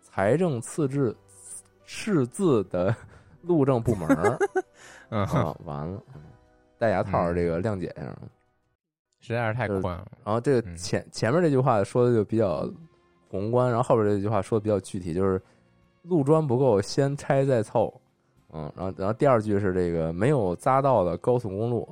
[0.00, 1.14] 财政赤字
[1.84, 2.96] 赤字的
[3.44, 4.38] 路政部门儿
[5.14, 6.02] 啊，完了，
[6.84, 8.14] 戴牙套这个谅解一下，
[9.18, 10.06] 实在是太宽了。
[10.22, 12.70] 然后这个前前面这句话说的就比较
[13.30, 15.40] 宏观，然后后边这句话说的比较具体，就是
[16.02, 17.90] 路砖不够，先拆再凑。
[18.52, 21.88] 嗯，然后然后第二句是这个没有匝道的高速公路，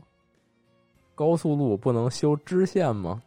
[1.15, 3.23] 高速路不能修支线吗？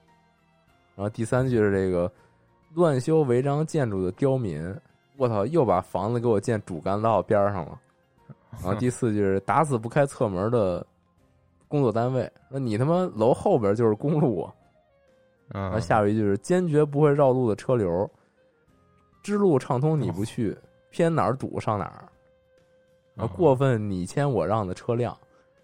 [0.95, 2.12] 然后第三句是这个
[2.75, 4.63] 乱修违章建筑的刁民，
[5.17, 7.80] 我操，又把房子给我建主干道边上了。
[8.51, 10.86] 然后第四句是打死不开侧门的
[11.67, 14.54] 工作单位，那你他妈楼后边就是公路啊！
[15.49, 18.10] 然后下一句是坚决不会绕路的车流，
[19.21, 20.58] 支路畅通你不去，
[20.89, 22.06] 偏哪儿堵上哪儿。
[23.15, 25.17] 啊，哦过分你谦我让的车辆，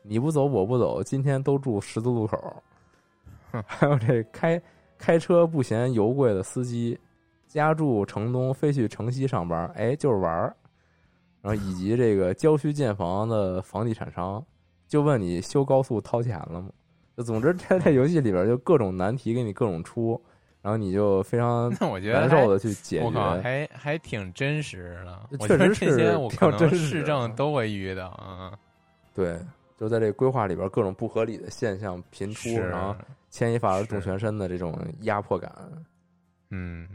[0.04, 2.38] 你不走我不走，今天都住十字路口。
[3.66, 4.62] 还有这开
[4.98, 6.98] 开车不嫌油贵的司机，
[7.48, 10.56] 家住城东非去城西上班，哎，就是玩儿。
[11.42, 14.42] 然后以及这个郊区建房的房地产商，
[14.92, 16.70] 就问你修高速掏钱了吗？
[17.16, 20.22] 就总之，在这游戏里边就各种难题给你各种出，
[20.62, 23.42] 然后你就非常 那我觉得难受的去解我靠，决。
[23.42, 25.38] 还还挺真实的。
[25.48, 28.20] 确实是这些我挺可能市政都会遇到。
[28.22, 28.58] 嗯，
[29.16, 29.40] 对，
[29.78, 32.94] 就在这规划里边各种不合理的现象频出，是，然后
[33.30, 35.50] 牵一发而动全身的这种压迫感。
[36.50, 36.86] 嗯，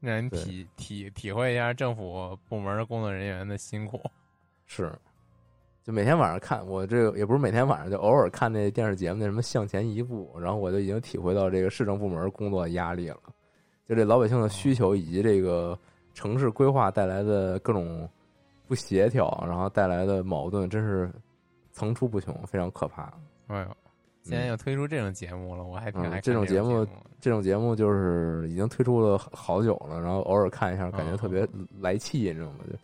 [0.00, 4.00] 让人体体体会一下政府部门的工作人员的辛苦。
[4.64, 4.90] 是，
[5.84, 13.18] 就每天晚上看，我这个也不是每天晚上，就偶尔看那电视节目，那什么向前一步，然后我就已经体会到这个市政部门工作的压力了。
[13.88, 15.76] 就这老百姓的需求以及这个
[16.14, 18.08] 城市规划带来的各种
[18.68, 21.10] 不协调，然后带来的矛盾，真是
[21.72, 23.12] 层出不穷，非常可怕。
[23.48, 23.66] 哎呦，
[24.22, 26.86] 现在又推出这种节目了，我还挺嗯爱看这种节目。
[27.20, 31.46] 这种节目就是已经推出了好久了，然后偶尔看一下，感觉哦特别
[31.80, 32.58] 来气，你知道吗？
[32.70, 32.76] 就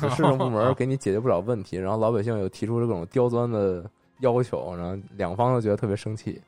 [0.00, 3.88] 就市政部门给你解决不了问题，然后老百姓又提出了各种刁钻的
[4.20, 6.40] 要求，然后两方都觉得特别生气。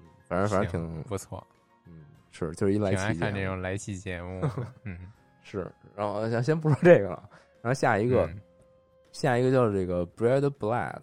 [0.00, 1.46] 嗯反正反正挺不错，
[1.86, 4.40] 嗯是就是一来气看这种来气节目。
[4.84, 4.96] 嗯，
[5.42, 7.28] 是，然后先先不说这个了，
[7.60, 8.40] 然后下一个、嗯
[9.12, 11.02] 下一个叫这个 Bread Blood，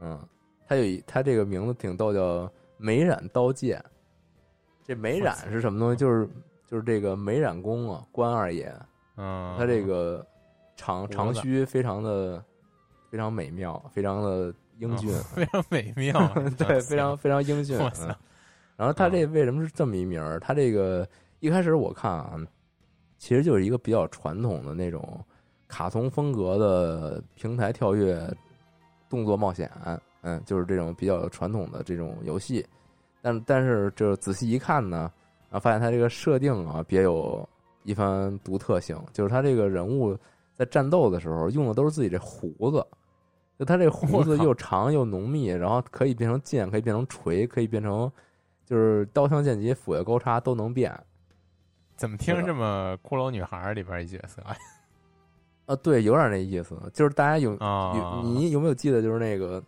[0.00, 0.20] 嗯，
[0.66, 3.80] 他有一他这个名字挺逗，叫美染刀剑。
[4.82, 5.96] 这美染是什么东西？
[5.96, 6.28] 就是
[6.66, 8.74] 就是这个美染工啊，关二爷，
[9.18, 10.26] 嗯，他这个
[10.78, 12.42] 长长须非常的
[13.10, 16.12] 非常美妙，非常的英俊， 嗯非常美妙，
[16.56, 17.76] 对，非常非常英俊。
[18.76, 20.38] 然后他这为什么是这么一名儿？
[20.38, 21.06] 他这个
[21.40, 22.38] 一开始我看啊，
[23.18, 25.20] 其实就是一个比较传统的那种
[25.66, 28.22] 卡通风格的平台跳跃
[29.10, 29.68] 动作冒险，
[30.22, 32.64] 嗯，就是这种比较传统的这种游戏。
[33.20, 35.10] 但但是这仔细一看呢，
[35.50, 37.46] 啊，发现他这个设定啊别有
[37.82, 40.16] 一番独特性，就是他这个人物
[40.58, 42.86] 在战斗的时候用的都是自己这胡子。
[43.58, 48.10] 就他这胡子又长又浓密，然后可以变成剑，可以变成锤，可以变成
[48.64, 50.96] 就是刀枪剑戟斧钺钩叉都能变
[51.96, 54.54] 怎么听着这么骷髅女孩里边一角色啊。
[55.82, 56.76] 对，有点那意思。
[56.94, 57.92] 就是大家有啊？
[57.96, 59.60] 有你有没有记得，就是那个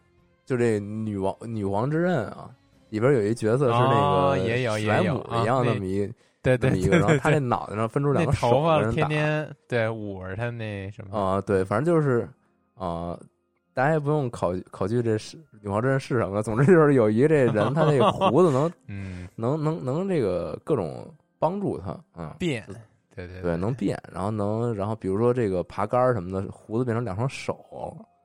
[0.47, 2.49] 就这女王女王之刃啊，
[2.91, 12.29] 里边有一角色是那哦个也有莱也有姆一样啊那那么一对对对然后他那脑袋上分出两个手头发天天对捂着他那什么啊，对，反正就是
[12.75, 13.19] 啊，
[13.75, 21.07] 大家也不用考考据这是女王之刃是什么了，总之就是有一个这人，他那个胡子能 嗯能能能这个各种
[21.39, 22.65] 帮助他啊，变，
[23.15, 27.55] 对对对，能变，然后能，然后比如说这个爬杆儿什么的，胡子变成两双手，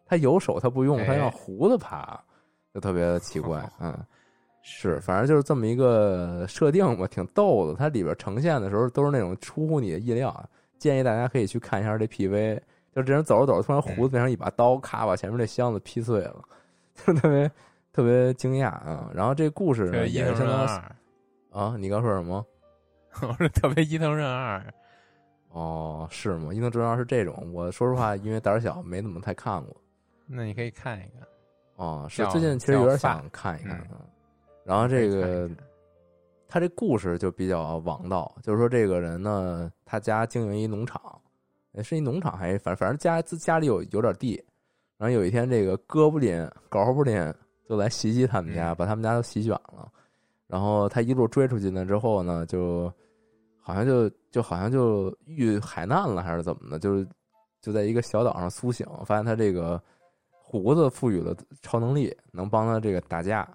[0.05, 2.17] 他有手他不用，他哎让胡子爬，
[2.73, 3.93] 就特别的奇怪， 嗯，
[4.67, 7.75] 是，反正就是这么一个设定吧，挺逗的。
[7.75, 10.43] 它里边呈现的时候都是那种出乎你的意料，啊，
[10.79, 12.59] 建议大家可以去看一下这 PV。
[12.95, 16.41] 就这人走着走着，突然胡子变成一把刀，咔把前面这箱子劈碎了，
[16.95, 17.51] 就特别
[17.93, 19.11] 特别惊讶啊。
[19.13, 20.47] 然后这故事呢也是相
[21.51, 22.43] 啊，你刚说什么？
[23.21, 24.65] 我说特别伊藤润二，
[25.49, 26.51] 哦，是吗？
[26.51, 29.75] 伊藤润二是这种，我说实话，因为胆儿小，没怎么太看过。
[30.25, 31.27] 那你可以看一看。
[31.75, 34.01] 哦，是叫最近其实有点想看一看嗯啊。
[34.65, 35.49] 然后这个
[36.47, 40.99] 他这故事就比较王道，就是说这个人呢，他家经营一农场，
[41.73, 44.43] 呃是一农场还是反反正家自家里有有点地。
[44.97, 47.33] 然后有一天，这个哥布林、狗布林
[47.69, 49.91] 就来袭击他们家，嗯把他们家都席卷了。
[50.47, 52.91] 然后他一路追出去呢之后呢，就
[53.59, 57.07] 好像就就好像就遇海难了，还是怎么的，就是
[57.61, 59.79] 就在一个小岛上苏醒，发现他这个
[60.31, 63.47] 胡子赋予了超能力，能帮他这个打架。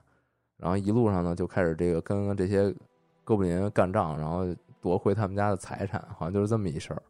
[0.60, 2.70] 然后一路上呢，就开始这个跟这些
[3.24, 4.44] 哥布林干仗，然后
[4.80, 7.02] 夺回他们家的财产，好像就是这么一事儿。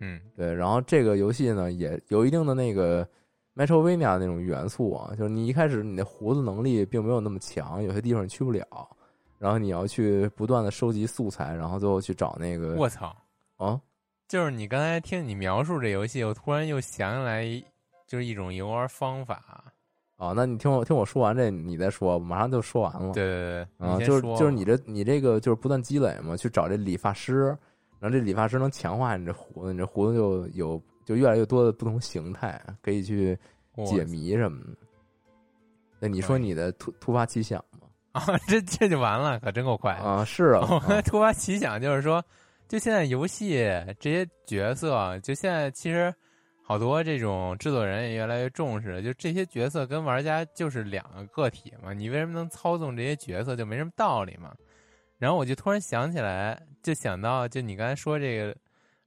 [0.00, 3.08] 嗯，对，然后这个游戏呢，也有一定的那个
[3.54, 8.66] Metrovania 那种元素啊，就是你一开始你的胡子能力并没有那么强，有些地方你去不了，
[9.38, 13.14] 然后你要去不断的收集素材，然后最后去找那个我操！
[13.58, 13.80] 啊，
[14.26, 17.64] 就是你刚才听你描述这游戏，我突然又想起来，
[18.08, 19.71] 就是一种游玩方法。
[20.22, 23.12] 啊，那你听我听我说完这，你再说，马上就说完了。
[23.12, 27.46] 对对对，啊，就是就是你这你这个就是不断积累嘛，去找这理发师，
[27.98, 33.36] 然后这理发师能强化你这胡子，你这胡子就有就越来越多的不同形态，可以去
[33.84, 34.76] 解谜什么的。
[35.98, 37.88] 那你说你的突突发奇想吗？
[38.12, 39.94] 啊，这这就完了，可真够快。
[39.94, 42.24] 啊，是啊，我啊突发奇想，就是说，
[42.68, 43.54] 就现在游戏
[43.98, 46.14] 这些角色，就现在其实
[46.72, 54.54] 好多这种制作人也越来越重视，就这些角色跟玩家就是两个个体嘛，你为什么能操纵这些角色，就没什么道理嘛。
[55.18, 58.56] 然后我就突然想起来，就想到，就你刚才说这个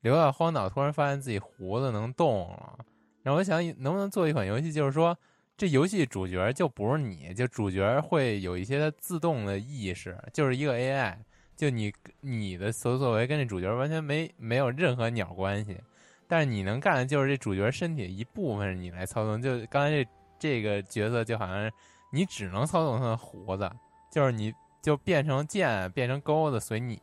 [0.02, 2.78] 流到荒岛，突然发现自己胡子能动了。
[3.24, 5.18] 然后我想，能不能做一款游戏，就是说，
[5.58, 11.16] 这游戏主角就不是你，就主角会有一些自动的意识，就是一个 AI，
[11.56, 11.92] 就你
[12.22, 15.82] 你的所作为跟这主角完全没没有任何鸟关系，
[16.28, 19.42] 但是你能干的就是这主角身体的一部分你来操纵。
[19.42, 20.10] 就刚才这
[20.40, 21.72] 这个角色，就好像
[22.12, 23.70] 你只能操纵他的胡子，
[24.12, 24.54] 就是你。
[24.82, 27.02] 就变成剑，变成钩子随你，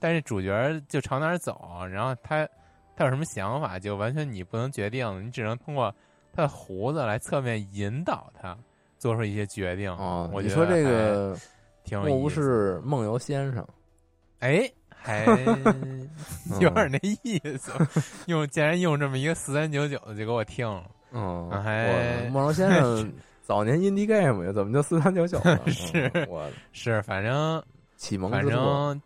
[0.00, 2.44] 但是主角就朝哪儿走，然后他
[2.96, 5.94] 他有什么想法，就完全你不能决定，你只能通过
[6.32, 8.58] 他的胡子来侧面引导他
[8.98, 9.88] 做出一些决定。
[9.92, 11.38] 哦，我你说这个
[11.84, 13.64] 挺有意思莫不是梦游先生？
[14.40, 14.68] 哎，
[15.02, 15.24] 还
[16.60, 17.72] 有点那意思。
[18.26, 20.84] 用竟然用这么一个四三九九的就给我听了。
[21.12, 23.12] 嗯，还梦游先生。
[23.42, 25.60] 早年 indie game 呀，怎么就四三九九了？
[25.68, 27.62] 是，我是，反正
[27.96, 29.02] 启蒙反正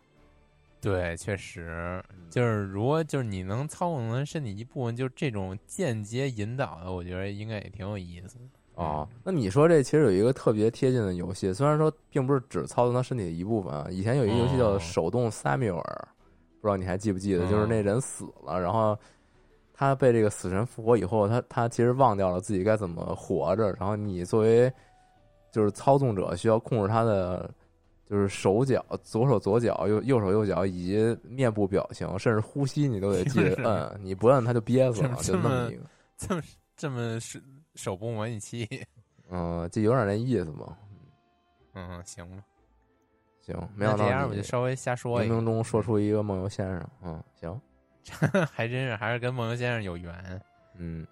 [0.79, 8.37] 对，确实就是，如果就是你能操控人身体一部分，就这种间接引导的，我觉得应该也挺有意思。
[8.77, 13.87] 哦，那你说这其实有一个特别贴近的游戏，虽然说并不是只操纵他身体的一部分啊。
[13.91, 16.07] 以前有一个游戏叫《手动萨缪尔》，
[16.61, 17.45] 不知道你还记不记得？
[17.49, 18.97] 就是那人死了，然后。
[19.79, 23.71] 他被这个死神复活以后，他他其实忘掉了自己该怎么活着。
[23.73, 24.73] 然后你作为
[25.51, 27.47] 就是操纵者，需要控制他的
[28.09, 33.99] 就是手脚，左手左脚，右右手右脚，以及面部表情，甚至呼吸，你都得记 得摁。
[34.01, 35.83] 你不摁，他就憋死了，就那么一个，
[36.17, 36.41] 这么
[36.75, 37.39] 这么手
[37.77, 38.67] 手部模拟器。
[39.31, 40.77] 嗯，就有点那意思嘛。
[41.73, 42.43] 嗯，行吧，
[43.39, 46.89] 行，没想到这样我就稍微瞎说，冥冥中说出一个梦游先生。
[47.03, 47.61] 嗯，行。
[48.51, 50.41] 还真是，还是跟梦游先生有缘。
[50.77, 51.05] 嗯，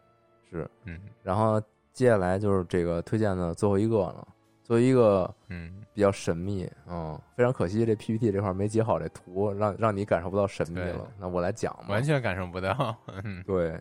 [0.49, 0.99] 是，嗯。
[1.23, 1.61] 然后
[1.91, 4.27] 接下来就是这个推荐的最后一个了，
[4.63, 11.05] 作为一个嗯比较神秘嗯，非常可惜这 PPT 这块没截好这图，让让你感受不到神秘了。
[11.19, 12.95] 那我来讲吧，完全感受不到。
[13.45, 13.77] 对，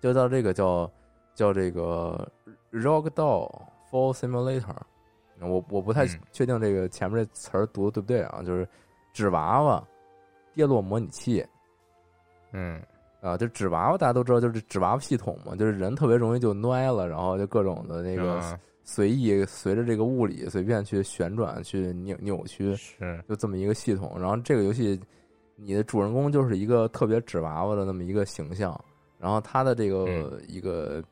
[0.00, 0.90] 就到这个叫
[1.34, 2.30] 叫这个
[2.70, 3.50] Rock Doll
[3.90, 4.76] Fall Simulator，
[5.40, 8.42] 我我不太确定这个前面这词儿读的对不对啊？
[8.42, 8.68] 就是
[9.12, 9.82] 纸娃娃
[10.54, 11.44] 跌落模拟器。
[12.52, 12.80] 嗯，
[13.20, 18.40] 啊，就纸娃娃，大家都知道，就是纸娃娃系统嘛，就是人特别容易就歪了，然后就各种的那个
[18.84, 24.12] 随意随着这个物理随便去旋转、去扭扭曲，是就这么一个系统。
[24.20, 25.00] 然后这个游戏，
[25.56, 28.78] 你的主人公就是一个特别纸娃娃的那么一个形象，
[29.18, 31.02] 然后他的这个一个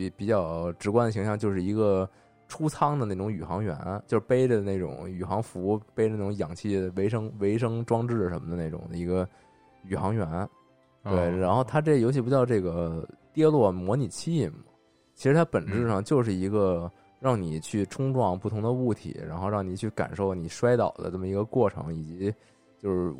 [0.00, 2.08] 比比较直观的形象就是一个
[2.48, 3.76] 出舱的那种宇航员，
[4.06, 9.28] 就是背着那种宇航服、背着那种氧气维生维生装置什么的那种的一个
[9.84, 10.48] 宇航员。
[11.04, 14.54] 对，然后它这游戏不叫这个跌落模拟器吗？
[15.14, 22.34] 其实它本质上就是一个让你去冲撞不同的物体，然后让你去感受你摔倒的这么一个过程，以及
[22.78, 23.14] 就是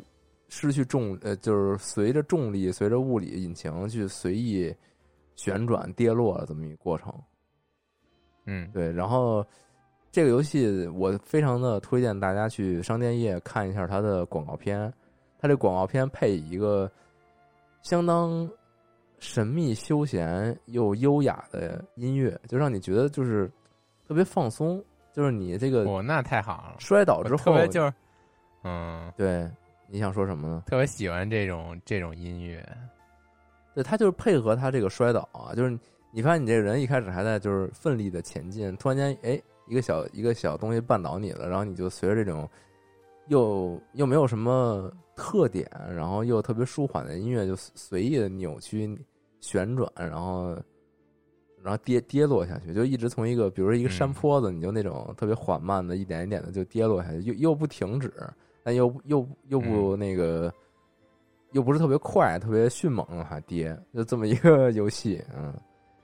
[0.49, 4.73] 失去重呃，就是随着重力、随着物理引擎去随意
[5.41, 7.13] 旋转跌落的这么一个过程。
[8.45, 8.91] 嗯，对。
[8.91, 9.45] 然后
[10.11, 14.91] 这个游戏我非常的推荐大家去商店页看一下它的广告片，
[15.39, 16.91] 它这广告片配一个。
[17.81, 18.47] 相当
[19.17, 23.51] 神秘、休闲又优雅的音乐，就让你觉得就是
[24.07, 24.79] 特别放松。
[25.11, 26.75] 就是你这个哦，那太好了。
[26.77, 27.91] 摔倒之后，就是
[28.63, 29.49] 嗯，对，
[29.87, 30.61] 你想说什么呢？
[30.67, 32.63] 特别喜欢这种这种音乐。
[33.73, 35.77] 对他就是配合他这个摔倒啊，就是
[36.11, 42.49] 你发现你这个人一开始还在就是奋力的前进，突然间哎，一个小一个小东西绊倒你了，然后你就随着这种
[43.27, 44.91] 又又没有什么。
[45.13, 48.97] 特点，然后又特别舒缓的音乐，就随意的扭曲、
[49.39, 50.57] 旋转，然后，
[51.61, 58.11] 然后跌跌落下去，就一直从一个，比如说一个山坡子，你就那种特别缓慢的，一点一点的就跌落下去，又又不停止，
[58.63, 60.51] 但又又又不那个，
[61.51, 65.53] 又不是特别快，特别迅猛的还跌，就这么一个 游戏，嗯，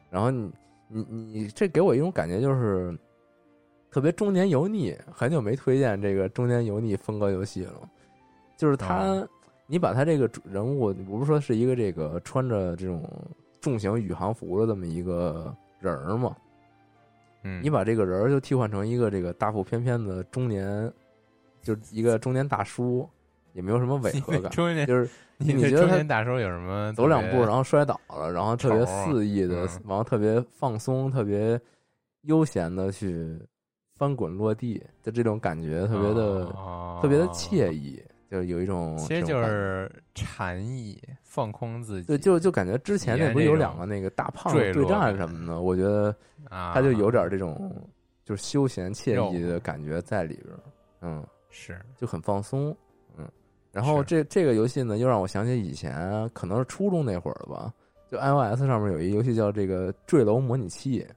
[0.10, 0.52] 然后你
[0.88, 2.98] 你你这给我一种感觉，就是
[3.92, 7.90] 特别中年油腻，很久没推荐这个中年油腻风格游戏了。
[8.58, 9.28] 就是他，
[9.68, 13.08] 你把他这个人物，我不是说是一个这个穿着这种
[13.62, 16.36] 重型宇航服的这么一个人儿嘛？
[17.44, 20.92] 嗯，你把这个人儿就替换成一个这个大腹翩翩的中年，
[21.62, 23.08] 就一个中年大叔，
[23.54, 24.50] 也没有什么违和感。
[24.54, 25.08] 中年就是
[25.46, 31.60] 你你觉得他大叔有什么走两步然后摔倒了，然后特别肆意的，然后特别放松、特别
[32.24, 33.40] 悠闲的去
[33.96, 36.46] 翻滚落地，就这种感觉特别的
[37.02, 38.04] 特别的惬意。
[38.30, 42.08] 就有一种其实就是禅意，放空自己。
[42.08, 46.14] 对，就就感觉之前那不是有两个那个大胖子对战什么的，我觉得
[46.50, 47.74] 他就有点这种
[48.26, 50.58] 就是休闲惬意的感觉在里边。
[51.04, 52.76] 嗯，是就很放松。
[53.78, 57.72] 嗯，然后这这个游戏呢，又让我想起以前可能是初中那会儿吧，
[58.10, 61.08] 就 iOS 上面有一游戏叫这个坠楼模拟器，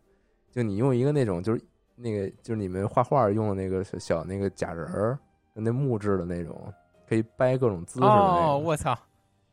[0.52, 1.62] 就你用一个那种就是
[1.96, 5.18] 那个就是你们画画用的那个小那个假人儿，
[5.54, 6.72] 那木质的那种。
[7.08, 8.56] 可以掰各种姿势哦！
[8.64, 8.96] 我操，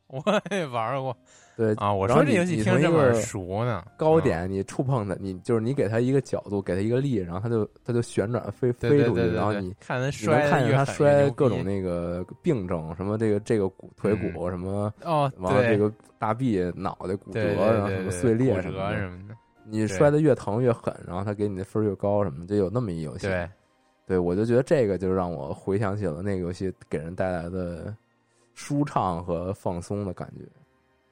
[0.05, 1.17] 我也玩过。
[1.57, 3.83] 对啊，我说这游戏听这么耳熟呢。
[3.97, 18.77] 高点你触碰它，你就是你给它一个角度，给它一个力，然后它就它就旋转飞飞出去，然后你看它摔，能看见它摔各种那个病症，什么这个这个骨腿骨什么哦，完了这个大臂脑袋骨折，然后什么碎裂什么
[19.27, 19.35] 的。
[19.65, 23.27] 你摔的越疼越狠，然后它给你的分越高什么，就有那么一游戏。
[23.27, 23.49] 对。
[24.05, 27.93] 对，我就觉得这个就让我回想起了那个游戏给人带来的
[28.53, 30.45] 舒畅和放松的感觉。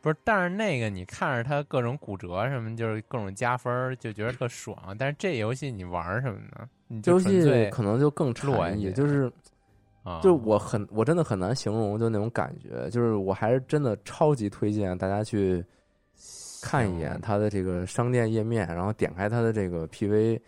[0.05, 4.95] 不是，但是那个你看着它各种骨折什么，就是各种加分，就觉得特爽。
[4.99, 7.01] 但是这游戏你玩什么呢？
[7.01, 9.31] 这游戏可能就更禅意，就是
[10.03, 12.87] 啊，就我很我真的很难形容，就那种感觉。
[12.91, 15.65] 就是我还是真的超级推荐大家去
[16.61, 20.39] 看一眼它的这个商店页面，然后点开它的这个 PV，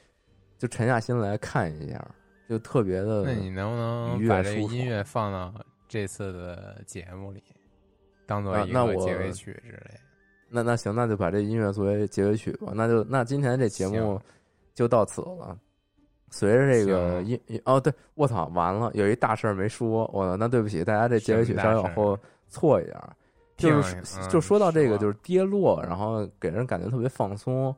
[0.59, 2.07] 就沉下心来看一下。
[2.47, 5.51] 就特别的，那你能不能把这个音乐放到
[5.87, 7.41] 这次的节目里，
[8.27, 9.99] 当做一个结尾曲之类？
[10.49, 12.71] 那那行，那就把这音乐作为结尾曲吧。
[12.75, 14.21] 那就那今天这节目
[14.75, 15.57] 就到此了。
[16.29, 20.09] 随着这个音哦，对，我操，完了，有一大事儿没说。
[20.13, 22.97] 我那对不起大家，这结尾曲稍微往后错一点。
[23.55, 23.95] 就是
[24.29, 27.75] 就说到这个，就是跌落，然后给人感觉特别放松。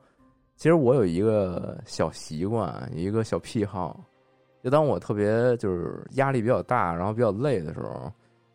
[0.56, 4.04] 其实我有一个小习惯，一个小癖好。
[4.62, 8.12] 就当我特别就是压力比较大，然后比较累的时候，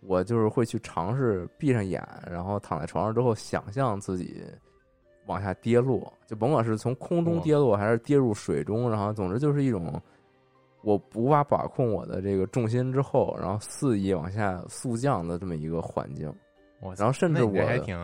[0.06, 4.44] 我就是会去尝试闭上眼，然后躺在床上之后，想象自己
[5.26, 10.00] 往下跌落，就甭管是从空中跌落还是跌入水中，然后总之就是一种
[10.82, 16.32] 我无法把控我的这个重心之后，然后肆意往下速降的这么一个环境。
[16.98, 17.96] 然后甚至我还挺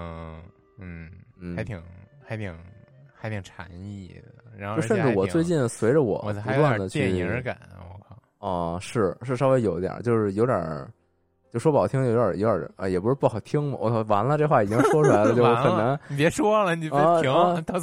[0.78, 1.10] 嗯，
[1.54, 1.82] 还挺
[2.24, 2.58] 还挺
[3.12, 4.56] 还挺禅意的。
[4.56, 7.58] 然后甚至我最近随着我不断的去电影感。
[8.38, 10.58] 哦，是是稍微有一点，就是有点，
[11.52, 13.78] 就说不好听，有点有点啊，也不是不好听嘛。
[13.80, 15.98] 我操，完了，这话已经说出来了，就很难。
[16.08, 17.32] 你别说了，你别停，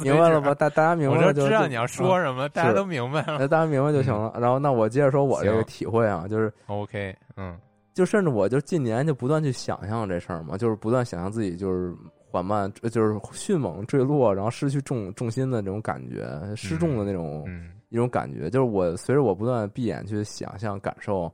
[0.02, 0.54] 明白了吧？
[0.54, 3.46] 大大家明白了就知道你要说什么，大家都明白了。
[3.46, 4.32] 大家明白就行了。
[4.40, 7.56] 然后，那我接着说我这个体会啊，就是 OK，嗯，
[7.92, 11.94] 就甚至我就近年就不断去想象这事儿嘛，就是不断想象自己就是
[12.30, 17.46] 缓慢，就是迅猛坠落，然后失去重重心的那种感觉，失重的那种。
[17.90, 21.32] 一种感觉，就是我随着我不断闭眼去想象感受，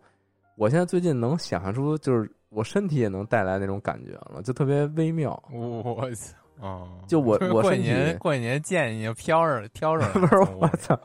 [0.57, 5.41] 我现在最近能想象出，就是我身体也能带来那种感觉了，就特别微妙。
[5.53, 6.35] 我操！
[6.61, 10.99] 哦，就我我过年过年见你就飘着飘着， 不是我操！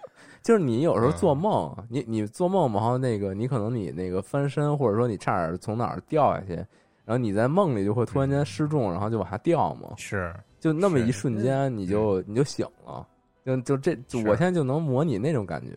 [0.43, 9.89] 就是你有时候做梦，你你做梦嘛，然后那个你可能你那个翻身，或者说你差点从哪儿掉下去，然后你在梦里就会突然间失重，然后就往下掉嘛。
[9.97, 13.05] 是，就那么一瞬间，你就你就醒了。
[13.43, 15.71] 就就这，就我现在就能模拟那种感觉，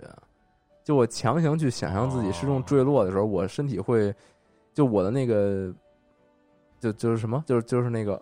[0.85, 4.15] 就我强行去想象自己失重坠落的时候，我身体会，
[4.75, 5.73] 就我的那个，
[6.81, 8.21] 就就是什么，就是就是那个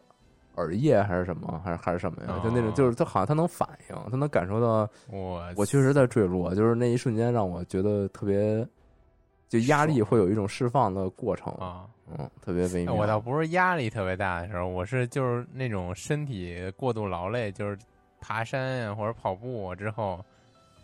[0.57, 2.41] 耳叶还是什么，还是还是什么呀？
[2.45, 8.67] 就那种，就是他好像他能反应，他能感受到我我确实在坠落，就是那一瞬间让我觉得特别，
[9.49, 11.87] 就压力会有一种释放的过程啊，
[12.19, 12.95] 嗯，特别微妙。
[12.95, 17.79] 我倒不是压力特别大的时候，我是就是那种身体过度劳累，就是。
[18.23, 20.23] 爬山呀，或者跑步之后，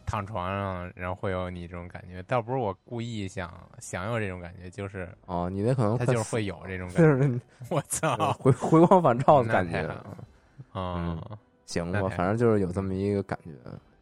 [0.07, 2.23] 躺床上，然后会有你这种感觉。
[2.23, 7.41] 倒不是我故意想想有这种感觉，就是哦，你那可能他就是会有这种感觉。
[7.69, 9.87] 我操，回回光返照的感觉。
[10.75, 11.21] 嗯，
[11.67, 13.51] 行吧，反正就是有这么一个感觉。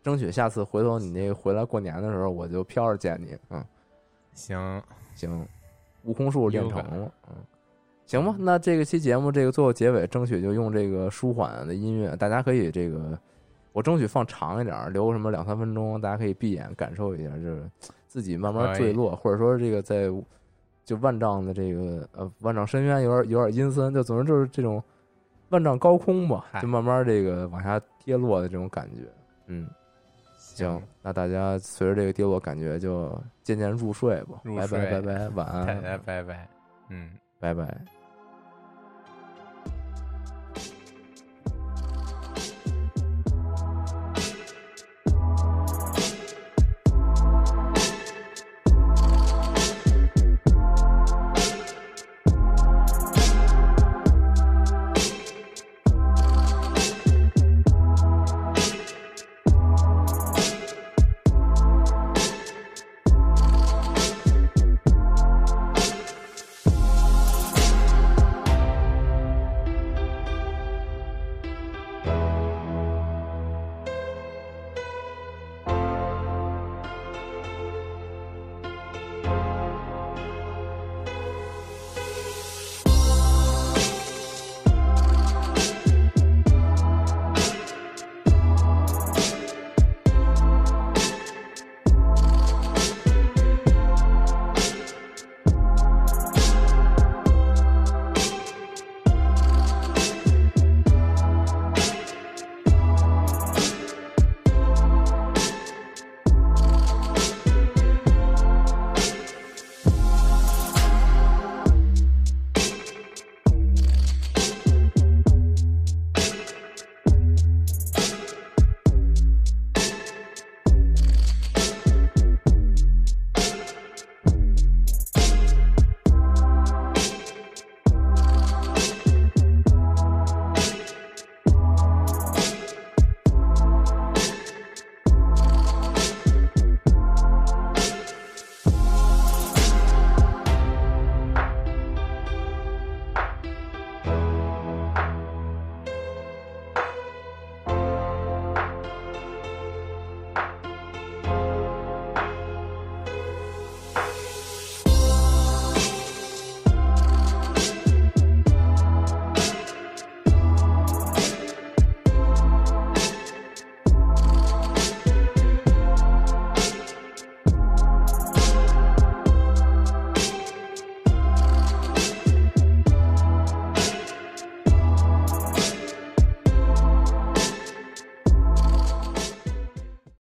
[0.02, 3.36] 争取下次回头你那回来过年的时候，我就飘着见你。
[3.50, 3.64] 嗯，
[4.34, 4.82] 行
[5.14, 5.48] 行，
[6.02, 7.10] 悟空术练成了。
[7.28, 7.36] 嗯。
[8.06, 13.18] 行吧，那这个期节目这个最后结尾，争取就用这个舒缓的音乐，大家可以这个，
[13.74, 17.68] 我争取放长一点，留什么两三分钟，大家可以闭眼感受一下，就是
[18.06, 20.08] 自己慢慢坠落，或者说这个在
[20.84, 24.82] 就万丈的这个呃万丈深渊有点有点阴森，就总之就是这种
[25.48, 29.02] 万丈高空吧，就慢慢这个往下跌落的这种感觉。
[29.48, 29.68] 嗯，
[30.38, 36.48] 行，那大家随着这个跌落感觉就渐渐入睡吧，拜拜拜拜，晚安，拜拜拜拜，
[36.90, 37.10] 嗯。
[37.40, 37.93] 拜拜。